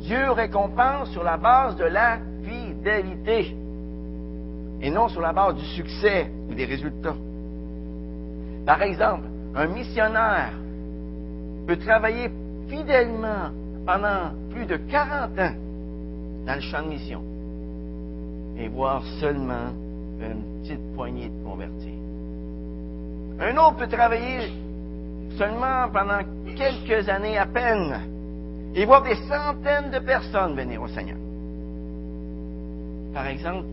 Dieu 0.00 0.30
récompense 0.32 1.10
sur 1.10 1.22
la 1.22 1.36
base 1.36 1.76
de 1.76 1.84
la 1.84 2.18
fidélité 2.44 3.54
et 4.80 4.90
non 4.90 5.08
sur 5.08 5.20
la 5.20 5.32
base 5.32 5.54
du 5.54 5.64
succès 5.64 6.30
ou 6.50 6.54
des 6.54 6.64
résultats. 6.64 7.14
Par 8.66 8.82
exemple, 8.82 9.26
un 9.54 9.66
missionnaire 9.66 10.52
peut 11.66 11.76
travailler 11.76 12.30
fidèlement 12.68 13.50
pendant 13.86 14.32
plus 14.50 14.66
de 14.66 14.76
40 14.76 15.38
ans 15.38 15.54
dans 16.46 16.54
le 16.54 16.60
champ 16.60 16.82
de 16.82 16.88
mission 16.88 17.31
et 18.58 18.68
voir 18.68 19.02
seulement 19.20 19.70
une 20.20 20.62
petite 20.62 20.94
poignée 20.94 21.28
de 21.28 21.44
convertis. 21.44 21.98
Un 23.40 23.56
autre 23.56 23.76
peut 23.76 23.88
travailler 23.88 24.52
seulement 25.36 25.88
pendant 25.92 26.20
quelques 26.56 27.08
années 27.08 27.38
à 27.38 27.46
peine 27.46 28.00
et 28.74 28.84
voir 28.84 29.02
des 29.02 29.16
centaines 29.28 29.90
de 29.90 29.98
personnes 29.98 30.54
venir 30.54 30.80
au 30.82 30.88
Seigneur. 30.88 31.16
Par 33.12 33.26
exemple, 33.26 33.66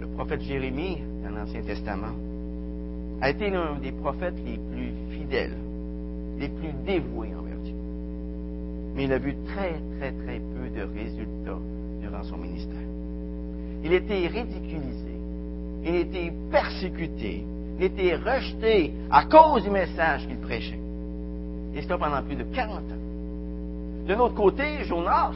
le 0.00 0.06
prophète 0.08 0.42
Jérémie 0.42 0.98
dans 1.22 1.30
l'Ancien 1.30 1.62
Testament 1.62 2.14
a 3.20 3.30
été 3.30 3.50
l'un 3.50 3.78
des 3.78 3.92
prophètes 3.92 4.38
les 4.44 4.58
plus 4.58 4.92
fidèles, 5.10 5.56
les 6.38 6.48
plus 6.48 6.72
dévoués 6.84 7.34
envers 7.34 7.58
Dieu. 7.58 7.74
Mais 8.94 9.04
il 9.04 9.12
a 9.12 9.18
vu 9.18 9.34
très, 9.46 9.80
très, 9.98 10.12
très 10.12 10.40
peu 10.40 10.68
de 10.68 10.82
résultats 10.82 11.58
son 12.24 12.36
ministère. 12.36 12.74
Il 13.84 13.92
était 13.92 14.26
ridiculisé, 14.26 15.12
il 15.84 15.94
était 15.94 16.32
persécuté, 16.50 17.44
il 17.78 17.84
était 17.84 18.16
rejeté 18.16 18.92
à 19.10 19.24
cause 19.24 19.62
du 19.62 19.70
message 19.70 20.26
qu'il 20.26 20.38
prêchait. 20.38 20.80
Et 21.74 21.82
cela 21.82 21.98
pendant 21.98 22.22
plus 22.22 22.36
de 22.36 22.44
40 22.44 22.76
ans. 22.76 24.06
De 24.08 24.14
notre 24.14 24.34
côté, 24.34 24.84
Jonas 24.84 25.34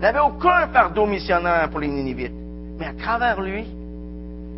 n'avait 0.00 0.20
aucun 0.20 0.68
fardeau 0.68 1.06
missionnaire 1.06 1.68
pour 1.70 1.80
les 1.80 1.88
Ninivites. 1.88 2.32
Mais 2.78 2.86
à 2.86 2.94
travers 2.94 3.40
lui, 3.40 3.64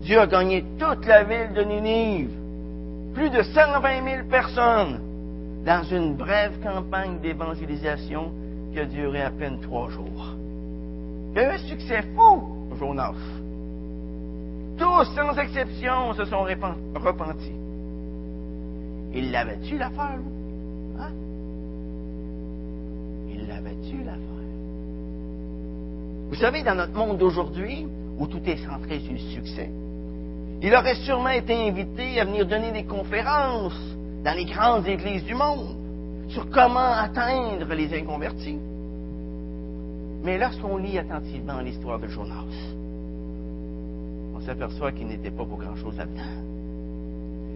Dieu 0.03 0.19
a 0.19 0.27
gagné 0.27 0.65
toute 0.79 1.07
la 1.07 1.25
ville 1.25 1.53
de 1.55 1.63
Ninive. 1.63 2.31
Plus 3.15 3.31
de 3.31 3.43
120 3.43 4.05
000 4.05 4.29
personnes 4.31 5.01
dans 5.65 5.83
une 5.85 6.15
brève 6.15 6.59
campagne 6.63 7.19
d'évangélisation 7.21 8.33
qui 8.73 8.81
a 8.81 8.87
duré 8.87 9.23
à 9.23 9.31
peine 9.31 9.59
trois 9.61 9.91
jours. 9.91 10.37
Un 11.37 11.59
succès 11.59 12.03
fou, 12.15 12.43
Jonas. 12.79 13.15
Tous, 14.77 15.05
sans 15.15 15.37
exception, 15.39 16.13
se 16.15 16.25
sont 16.25 16.43
repentis. 16.95 17.55
Il 19.15 19.31
l'avait-tu 19.31 19.77
l'affaire, 19.77 20.19
hein? 20.99 21.13
Il 23.29 23.47
l'avait-tu 23.47 23.99
l'affaire? 23.99 24.21
Vous 26.31 26.37
savez, 26.37 26.63
dans 26.63 26.77
notre 26.77 26.95
monde 26.95 27.19
d'aujourd'hui, 27.19 27.87
où 28.19 28.27
tout 28.27 28.43
est 28.47 28.65
centré 28.65 29.01
sur 29.01 29.13
le 29.13 29.19
succès, 29.19 29.71
il 30.63 30.75
aurait 30.75 30.95
sûrement 30.97 31.31
été 31.31 31.55
invité 31.69 32.21
à 32.21 32.25
venir 32.25 32.47
donner 32.47 32.71
des 32.73 32.85
conférences 32.85 33.81
dans 34.25 34.37
les 34.37 34.45
grandes 34.45 34.87
églises 34.87 35.25
du 35.25 35.35
monde 35.35 35.77
sur 36.29 36.49
comment 36.51 36.93
atteindre 36.93 37.73
les 37.75 37.99
inconvertis. 37.99 38.59
Mais 40.23 40.39
lorsqu'on 40.39 40.77
lit 40.77 40.99
attentivement 40.99 41.61
l'histoire 41.61 41.99
de 41.99 42.09
Jonas, 42.09 42.45
on 44.37 44.41
s'aperçoit 44.41 44.93
qu'il 44.93 45.07
n'était 45.07 45.31
pas 45.31 45.45
pour 45.45 45.59
grand-chose 45.59 45.97
là-dedans. 45.97 46.23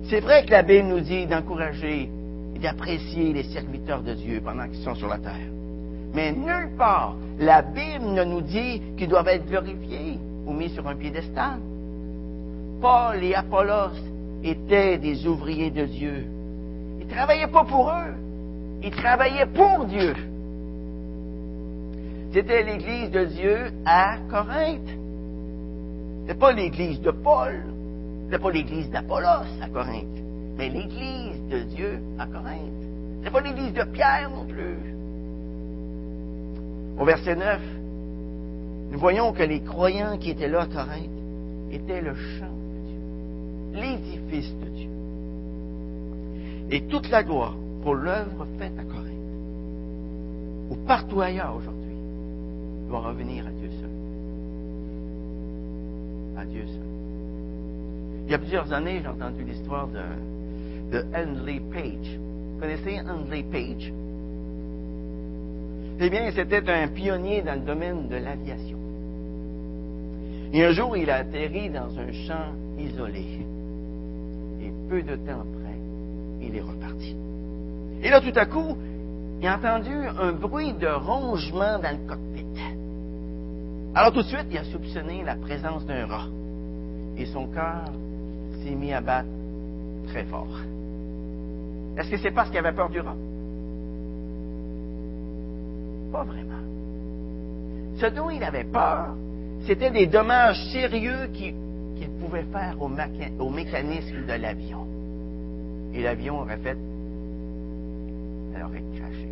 C'est 0.09 0.21
vrai 0.21 0.45
que 0.45 0.51
la 0.51 0.63
Bible 0.63 0.89
nous 0.89 1.01
dit 1.01 1.27
d'encourager 1.27 2.11
et 2.55 2.59
d'apprécier 2.59 3.33
les 3.33 3.43
serviteurs 3.45 4.03
de 4.03 4.15
Dieu 4.15 4.41
pendant 4.45 4.67
qu'ils 4.69 4.83
sont 4.83 4.95
sur 4.95 5.09
la 5.09 5.19
terre. 5.19 5.49
Mais 6.15 6.33
nulle 6.33 6.71
part, 6.79 7.17
la 7.39 7.63
Bible 7.63 8.07
ne 8.07 8.25
nous 8.25 8.41
dit 8.41 8.81
qu'ils 8.97 9.09
doivent 9.09 9.29
être 9.29 9.47
glorifiés 9.47 10.19
ou 10.47 10.53
mis 10.53 10.71
sur 10.71 10.87
un 10.87 10.95
piédestal. 10.95 11.59
Paul 12.81 13.23
et 13.23 13.35
Apollos 13.35 13.97
étaient 14.43 14.99
des 14.99 15.27
ouvriers 15.27 15.71
de 15.71 15.87
Dieu. 15.87 16.27
Ils 17.01 17.07
ne 17.07 17.11
travaillaient 17.11 17.47
pas 17.47 17.65
pour 17.65 17.91
eux, 17.91 18.15
ils 18.83 18.91
travaillaient 18.91 19.47
pour 19.47 19.87
Dieu. 19.87 20.15
C'était 22.35 22.65
l'église 22.65 23.13
de 23.13 23.27
Dieu 23.27 23.71
à 23.87 24.17
Corinthe. 24.29 24.89
Ce 24.89 26.27
n'est 26.27 26.35
pas 26.35 26.51
l'église 26.51 27.01
de 27.01 27.13
Paul, 27.13 27.63
ce 28.27 28.33
n'est 28.33 28.41
pas 28.41 28.51
l'église 28.51 28.91
d'Apollos 28.91 29.47
à 29.63 29.69
Corinthe, 29.69 30.21
mais 30.59 30.69
l'église 30.69 31.41
de 31.49 31.61
Dieu 31.61 32.01
à 32.19 32.27
Corinthe. 32.27 32.73
C'est 33.23 33.31
pas 33.31 33.41
l'église 33.41 33.73
de 33.73 33.85
Pierre 33.85 34.31
non 34.35 34.47
plus. 34.47 34.79
Au 36.99 37.05
verset 37.05 37.37
9, 37.37 37.61
nous 38.91 38.99
voyons 38.99 39.33
que 39.33 39.45
les 39.45 39.61
croyants 39.61 40.19
qui 40.19 40.31
étaient 40.31 40.49
là 40.49 40.63
à 40.63 40.67
Corinthe 40.67 41.07
étaient 41.71 42.01
le 42.01 42.17
champ 42.17 42.51
de 42.51 42.81
Dieu, 42.89 43.81
l'édifice 43.81 44.53
de 44.59 44.71
Dieu. 44.71 44.91
Et 46.73 46.81
toute 46.89 47.09
la 47.11 47.23
gloire 47.23 47.55
pour 47.85 47.95
l'œuvre 47.95 48.49
faite 48.59 48.77
à 48.77 48.83
Corinthe, 48.83 49.05
ou 50.71 50.75
partout 50.85 51.21
ailleurs 51.21 51.55
aujourd'hui, 51.57 51.84
revenir 53.01 53.47
à 53.47 53.51
Dieu 53.51 53.71
seul. 53.81 53.91
À 56.39 56.45
Dieu 56.45 56.67
seul. 56.67 56.83
Il 58.27 58.31
y 58.31 58.35
a 58.35 58.39
plusieurs 58.39 58.73
années, 58.73 59.01
j'ai 59.03 59.09
entendu 59.09 59.45
l'histoire 59.45 59.89
de, 59.89 60.01
de 60.97 61.05
Handley 61.15 61.61
Page. 61.73 62.19
Vous 62.55 62.61
connaissez 62.61 63.01
Handley 63.01 63.43
Page? 63.43 63.93
Eh 66.01 66.11
bien, 66.11 66.31
c'était 66.35 66.69
un 66.69 66.89
pionnier 66.89 67.43
dans 67.43 67.55
le 67.55 67.65
domaine 67.65 68.09
de 68.09 68.17
l'aviation. 68.17 68.79
Et 70.53 70.65
un 70.65 70.73
jour, 70.73 70.97
il 70.97 71.09
a 71.11 71.17
atterri 71.17 71.71
dans 71.71 71.97
un 71.99 72.13
champ 72.27 72.53
isolé. 72.79 73.45
Et 74.61 74.73
peu 74.89 75.03
de 75.03 75.17
temps 75.17 75.41
après, 75.41 75.79
il 76.41 76.57
est 76.57 76.61
reparti. 76.61 77.15
Et 78.03 78.11
là, 78.11 78.21
tout 78.21 78.33
à 78.35 78.47
coup, 78.47 78.77
il 79.41 79.47
a 79.47 79.57
entendu 79.57 79.93
un 79.93 80.33
bruit 80.33 80.73
de 80.73 80.89
rongement 80.89 81.79
dans 81.79 81.91
le 81.93 82.09
cockpit. 82.09 82.34
Alors 83.97 84.13
tout 84.13 84.23
de 84.23 84.27
suite, 84.27 84.47
il 84.51 84.59
a 84.59 84.65
soupçonné 84.65 85.23
la 85.23 85.37
présence 85.37 85.87
d'un 85.87 86.07
rat. 86.07 86.27
Et 87.17 87.27
son 87.27 87.47
cœur 87.47 87.85
s'est 88.63 88.75
mis 88.75 88.93
à 88.93 89.01
battre 89.01 89.29
très 90.09 90.25
fort. 90.25 90.61
Est-ce 91.97 92.11
que 92.11 92.17
c'est 92.17 92.33
parce 92.33 92.51
qu'il 92.51 92.59
avait 92.59 92.73
peur 92.73 92.91
du 92.91 92.99
rat? 92.99 93.15
Pas 96.11 96.25
vraiment. 96.25 96.55
Ce 98.01 98.07
dont 98.07 98.31
il 98.31 98.43
avait 98.43 98.65
peur, 98.65 99.15
c'était 99.65 99.93
des 99.93 100.09
dommages 100.09 100.61
sérieux 100.73 101.29
qu'il 101.33 101.55
pouvait 102.21 102.47
faire 102.53 102.75
au, 102.81 102.91
au 103.39 103.51
mécanisme 103.51 104.27
de 104.27 104.33
l'avion. 104.33 104.87
Et 105.95 106.03
l'avion 106.03 106.41
aurait 106.41 106.57
fait, 106.57 106.77
elle 108.57 108.63
aurait 108.65 108.83
craché. 108.97 109.29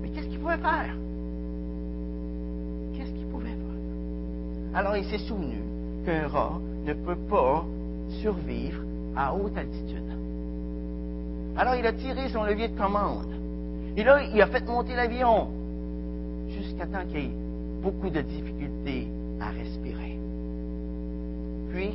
Mais 0.00 0.08
qu'est-ce 0.08 0.28
qu'il 0.28 0.38
pouvait 0.38 0.56
faire? 0.56 0.94
Alors 4.74 4.96
il 4.96 5.04
s'est 5.04 5.18
souvenu 5.18 5.58
qu'un 6.04 6.28
rat 6.28 6.60
ne 6.84 6.94
peut 6.94 7.18
pas 7.28 7.64
survivre 8.22 8.82
à 9.16 9.34
haute 9.34 9.56
altitude. 9.56 10.10
Alors 11.56 11.74
il 11.74 11.86
a 11.86 11.92
tiré 11.92 12.28
son 12.28 12.44
levier 12.44 12.68
de 12.68 12.78
commande. 12.78 13.26
Et 13.96 14.04
là, 14.04 14.22
il 14.22 14.40
a 14.40 14.46
fait 14.46 14.64
monter 14.66 14.94
l'avion 14.94 15.48
jusqu'à 16.48 16.86
temps 16.86 17.04
qu'il 17.10 17.20
y 17.20 17.24
ait 17.24 17.30
beaucoup 17.82 18.08
de 18.08 18.20
difficultés 18.20 19.08
à 19.40 19.50
respirer. 19.50 20.16
Puis, 21.70 21.90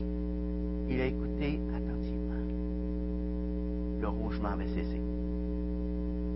il 0.89 1.01
a 1.01 1.05
écouté 1.05 1.59
attentivement. 1.69 2.43
Le 4.01 4.07
rougement 4.07 4.49
avait 4.49 4.67
cessé. 4.67 4.99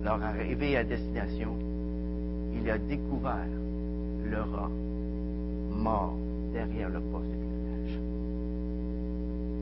Alors, 0.03 0.21
arrivé 0.23 0.77
à 0.77 0.83
destination, 0.83 1.53
il 2.55 2.69
a 2.69 2.77
découvert 2.77 3.47
le 4.25 4.37
rat 4.37 4.71
mort 5.71 6.15
derrière 6.51 6.89
le 6.89 6.99
poste 6.99 7.27
de 7.27 7.35
pilotage. 7.35 7.99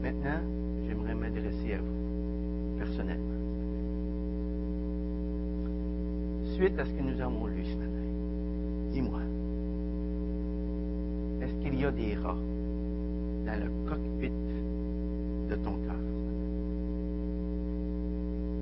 Maintenant, 0.01 0.41
j'aimerais 0.87 1.15
m'adresser 1.15 1.73
à 1.73 1.77
vous, 1.77 2.77
personnellement. 2.77 3.23
Suite 6.55 6.79
à 6.79 6.85
ce 6.85 6.91
que 6.91 7.03
nous 7.03 7.21
avons 7.21 7.47
lu 7.47 7.63
ce 7.65 7.75
matin, 7.75 7.91
dis-moi, 8.91 9.19
est-ce 11.41 11.53
qu'il 11.61 11.79
y 11.79 11.85
a 11.85 11.91
des 11.91 12.15
rats 12.15 12.37
dans 13.45 13.59
le 13.63 13.69
cockpit 13.87 14.31
de 15.49 15.55
ton 15.55 15.73
cœur? 15.73 15.95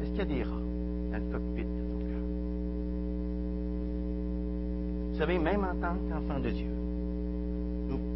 Est-ce 0.01 0.09
qu'il 0.09 0.17
y 0.17 0.21
a 0.21 0.25
des 0.25 0.43
rats 0.43 0.61
dans 1.11 1.17
le 1.17 1.31
cockpit 1.31 1.63
de 1.63 1.67
ton 1.67 1.99
cœur? 1.99 2.23
Vous 5.11 5.17
savez, 5.17 5.37
même 5.39 5.63
en 5.63 5.75
tant 5.79 5.95
qu'enfant 6.09 6.39
de 6.39 6.49
Dieu, 6.49 6.67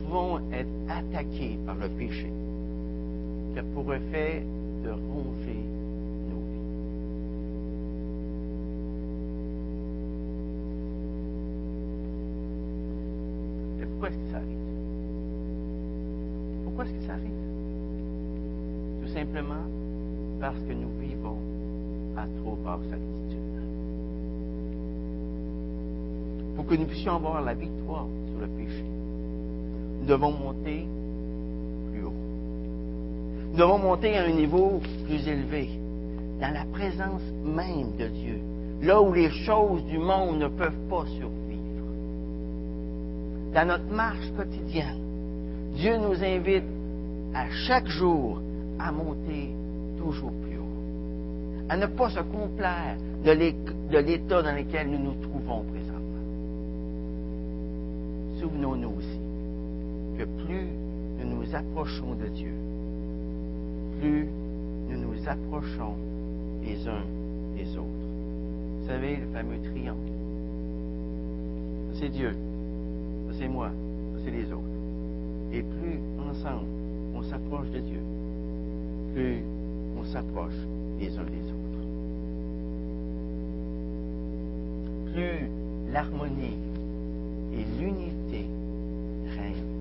pouvons 0.09 0.39
être 0.51 0.69
attaqués 0.89 1.57
par 1.65 1.75
le 1.75 1.87
péché 1.89 2.31
qui 3.53 3.59
a 3.59 3.63
pour 3.73 3.93
effet 3.93 4.43
de 4.83 4.89
ronger 4.89 5.63
nos 6.29 6.41
vies. 6.49 6.65
Et 13.81 13.85
pourquoi 13.85 14.09
est-ce 14.09 14.17
que 14.17 14.31
ça 14.31 14.37
arrive? 14.37 14.57
Pourquoi 16.63 16.85
est-ce 16.85 16.93
que 16.93 17.03
ça 17.05 17.13
arrive? 17.13 17.29
Tout 19.01 19.09
simplement 19.13 19.65
parce 20.39 20.59
que 20.59 20.73
nous 20.73 20.89
vivons 20.99 21.37
à 22.17 22.25
trop 22.41 22.55
basse 22.55 22.91
altitude. 22.91 23.61
Pour 26.55 26.65
que 26.65 26.75
nous 26.75 26.85
puissions 26.85 27.15
avoir 27.15 27.41
la 27.41 27.53
victoire 27.53 28.07
devons 30.09 30.31
monter 30.31 30.87
plus 31.91 32.03
haut. 32.03 32.13
Nous 33.51 33.57
devons 33.57 33.77
monter 33.77 34.17
à 34.17 34.23
un 34.23 34.31
niveau 34.31 34.81
plus 35.05 35.27
élevé, 35.27 35.69
dans 36.41 36.51
la 36.51 36.65
présence 36.65 37.21
même 37.43 37.91
de 37.97 38.07
Dieu, 38.07 38.39
là 38.81 39.01
où 39.01 39.13
les 39.13 39.29
choses 39.29 39.83
du 39.85 39.99
monde 39.99 40.39
ne 40.39 40.47
peuvent 40.47 40.87
pas 40.89 41.05
survivre. 41.05 41.85
Dans 43.53 43.67
notre 43.67 43.91
marche 43.93 44.31
quotidienne, 44.35 44.97
Dieu 45.75 45.97
nous 45.97 46.23
invite 46.23 46.63
à 47.35 47.49
chaque 47.67 47.87
jour 47.87 48.39
à 48.79 48.91
monter 48.91 49.49
toujours 49.99 50.31
plus 50.41 50.57
haut, 50.57 51.69
à 51.69 51.77
ne 51.77 51.85
pas 51.85 52.09
se 52.09 52.21
complaire 52.21 52.95
de 53.23 53.99
l'état 53.99 54.41
dans 54.41 54.55
lequel 54.55 54.89
nous 54.89 55.03
nous 55.03 55.21
trouvons 55.21 55.63
présentement. 55.65 56.25
Souvenons-nous 58.39 58.89
aussi 58.97 59.18
que 60.19 60.25
plus 60.25 60.67
nous 61.17 61.37
nous 61.37 61.55
approchons 61.55 62.13
de 62.13 62.27
Dieu, 62.27 62.51
plus 64.01 64.27
nous 64.89 64.99
nous 64.99 65.29
approchons 65.29 65.95
les 66.61 66.85
uns 66.89 67.05
des 67.55 67.77
autres. 67.77 67.87
Vous 68.81 68.87
savez, 68.87 69.15
le 69.15 69.27
fameux 69.27 69.61
triangle. 69.71 70.11
C'est 71.93 72.09
Dieu, 72.09 72.35
c'est 73.37 73.47
moi, 73.47 73.71
c'est 74.25 74.31
les 74.31 74.51
autres. 74.51 74.63
Et 75.53 75.61
plus 75.61 75.99
ensemble 76.29 76.67
on 77.15 77.23
s'approche 77.23 77.69
de 77.71 77.79
Dieu, 77.79 78.01
plus 79.13 79.41
on 79.97 80.03
s'approche 80.03 80.53
les 80.99 81.17
uns 81.17 81.23
des 81.23 81.45
autres. 81.47 81.79
Plus 85.13 85.47
l'harmonie 85.93 86.57
et 87.53 87.63
l'unité 87.81 88.45
règnent 89.37 89.78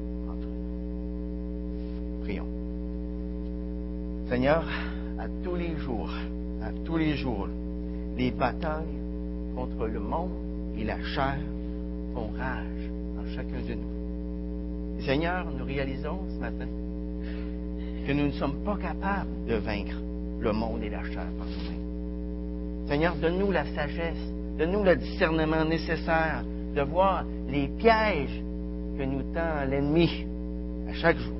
Seigneur, 4.28 4.62
à 5.18 5.24
tous 5.42 5.54
les 5.54 5.74
jours, 5.78 6.10
à 6.62 6.70
tous 6.84 6.98
les 6.98 7.16
jours, 7.16 7.48
les 8.18 8.30
batailles 8.30 8.84
contre 9.56 9.86
le 9.86 10.00
monde 10.00 10.32
et 10.78 10.84
la 10.84 11.02
chair 11.02 11.38
font 12.12 12.28
rage 12.38 12.90
en 13.18 13.26
chacun 13.34 13.66
de 13.66 13.74
nous. 13.74 15.02
Seigneur, 15.02 15.46
nous 15.58 15.64
réalisons 15.64 16.18
ce 16.28 16.40
matin 16.40 16.66
que 18.06 18.12
nous 18.12 18.26
ne 18.26 18.32
sommes 18.32 18.62
pas 18.66 18.76
capables 18.76 19.46
de 19.48 19.54
vaincre 19.54 19.96
le 20.40 20.52
monde 20.52 20.82
et 20.82 20.90
la 20.90 21.04
chair 21.04 21.26
par 21.38 21.46
nous-mêmes. 21.46 22.86
Seigneur, 22.86 23.16
donne-nous 23.16 23.50
la 23.50 23.64
sagesse, 23.64 24.32
donne-nous 24.58 24.84
le 24.84 24.96
discernement 24.96 25.64
nécessaire 25.64 26.44
de 26.74 26.82
voir 26.82 27.24
les 27.48 27.68
pièges 27.68 28.42
que 28.98 29.04
nous 29.04 29.22
tend 29.32 29.64
l'ennemi 29.66 30.26
à 30.90 30.92
chaque 30.92 31.16
jour. 31.16 31.36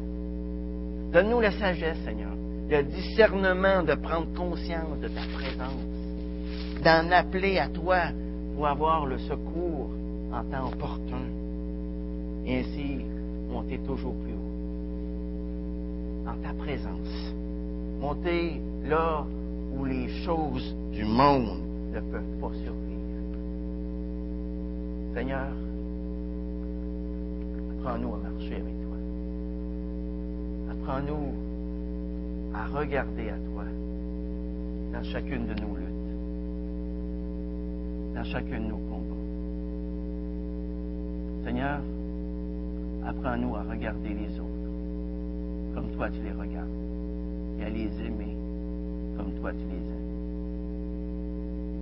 Donne-nous 1.13 1.41
la 1.41 1.53
sagesse, 1.53 1.99
Seigneur, 2.07 2.33
le 2.71 2.83
discernement 2.83 3.83
de 3.83 3.95
prendre 3.95 4.27
conscience 4.35 4.99
de 5.01 5.09
ta 5.09 5.23
présence, 5.35 5.83
d'en 6.85 7.11
appeler 7.11 7.59
à 7.59 7.69
toi 7.69 8.09
pour 8.55 8.67
avoir 8.67 9.07
le 9.07 9.19
secours 9.19 9.91
en 10.33 10.45
temps 10.45 10.69
opportun, 10.69 11.25
et 12.45 12.59
ainsi 12.59 12.99
monter 13.51 13.79
toujours 13.87 14.15
plus 14.17 14.35
haut, 14.35 14.53
en 16.29 16.35
ta 16.43 16.53
présence, 16.59 17.35
monter 18.01 18.61
là 18.85 19.25
où 19.75 19.85
les 19.85 20.09
choses 20.25 20.77
du 20.93 21.05
monde 21.05 21.61
ne 21.95 22.01
peuvent 22.01 22.41
pas 22.41 22.53
survivre. 22.63 22.75
Seigneur, 25.15 25.53
apprends-nous 27.81 28.15
à 28.15 28.19
marcher 28.19 28.57
avec 28.57 28.77
toi. 28.83 28.97
Apprends-nous 30.71 31.48
à 32.59 32.67
regarder 32.67 33.31
à 33.31 33.39
toi 33.53 33.65
dans 34.93 35.05
chacune 35.05 35.47
de 35.47 35.55
nos 35.55 35.77
luttes. 35.77 35.89
chacun 38.25 38.61
de 38.61 38.67
nos 38.67 38.77
combats. 38.77 39.15
Seigneur, 41.45 41.81
apprends-nous 43.07 43.55
à 43.55 43.63
regarder 43.63 44.09
les 44.09 44.41
autres 44.41 44.49
comme 45.75 45.89
toi 45.97 46.11
tu 46.11 46.21
les 46.21 46.33
regardes 46.33 46.69
et 47.61 47.65
à 47.65 47.71
les 47.71 47.91
aimer 48.05 48.37
comme 49.17 49.33
toi 49.41 49.53
tu 49.53 49.65
les 49.71 49.77
aimes. 49.77 50.09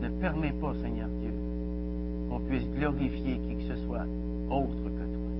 Ne 0.03 0.09
permets 0.20 0.53
pas, 0.61 0.74
Seigneur 0.83 1.09
Dieu, 1.20 1.33
qu'on 2.29 2.41
puisse 2.41 2.68
glorifier 2.79 3.41
qui 3.49 3.57
que 3.57 3.74
ce 3.74 3.77
soit 3.87 4.07
autre 4.51 4.85
que 4.85 4.91
toi. 4.91 5.31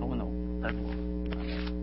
Ton 0.00 0.14
nom, 0.16 0.30
ta 0.60 0.70
gloire. 0.70 1.79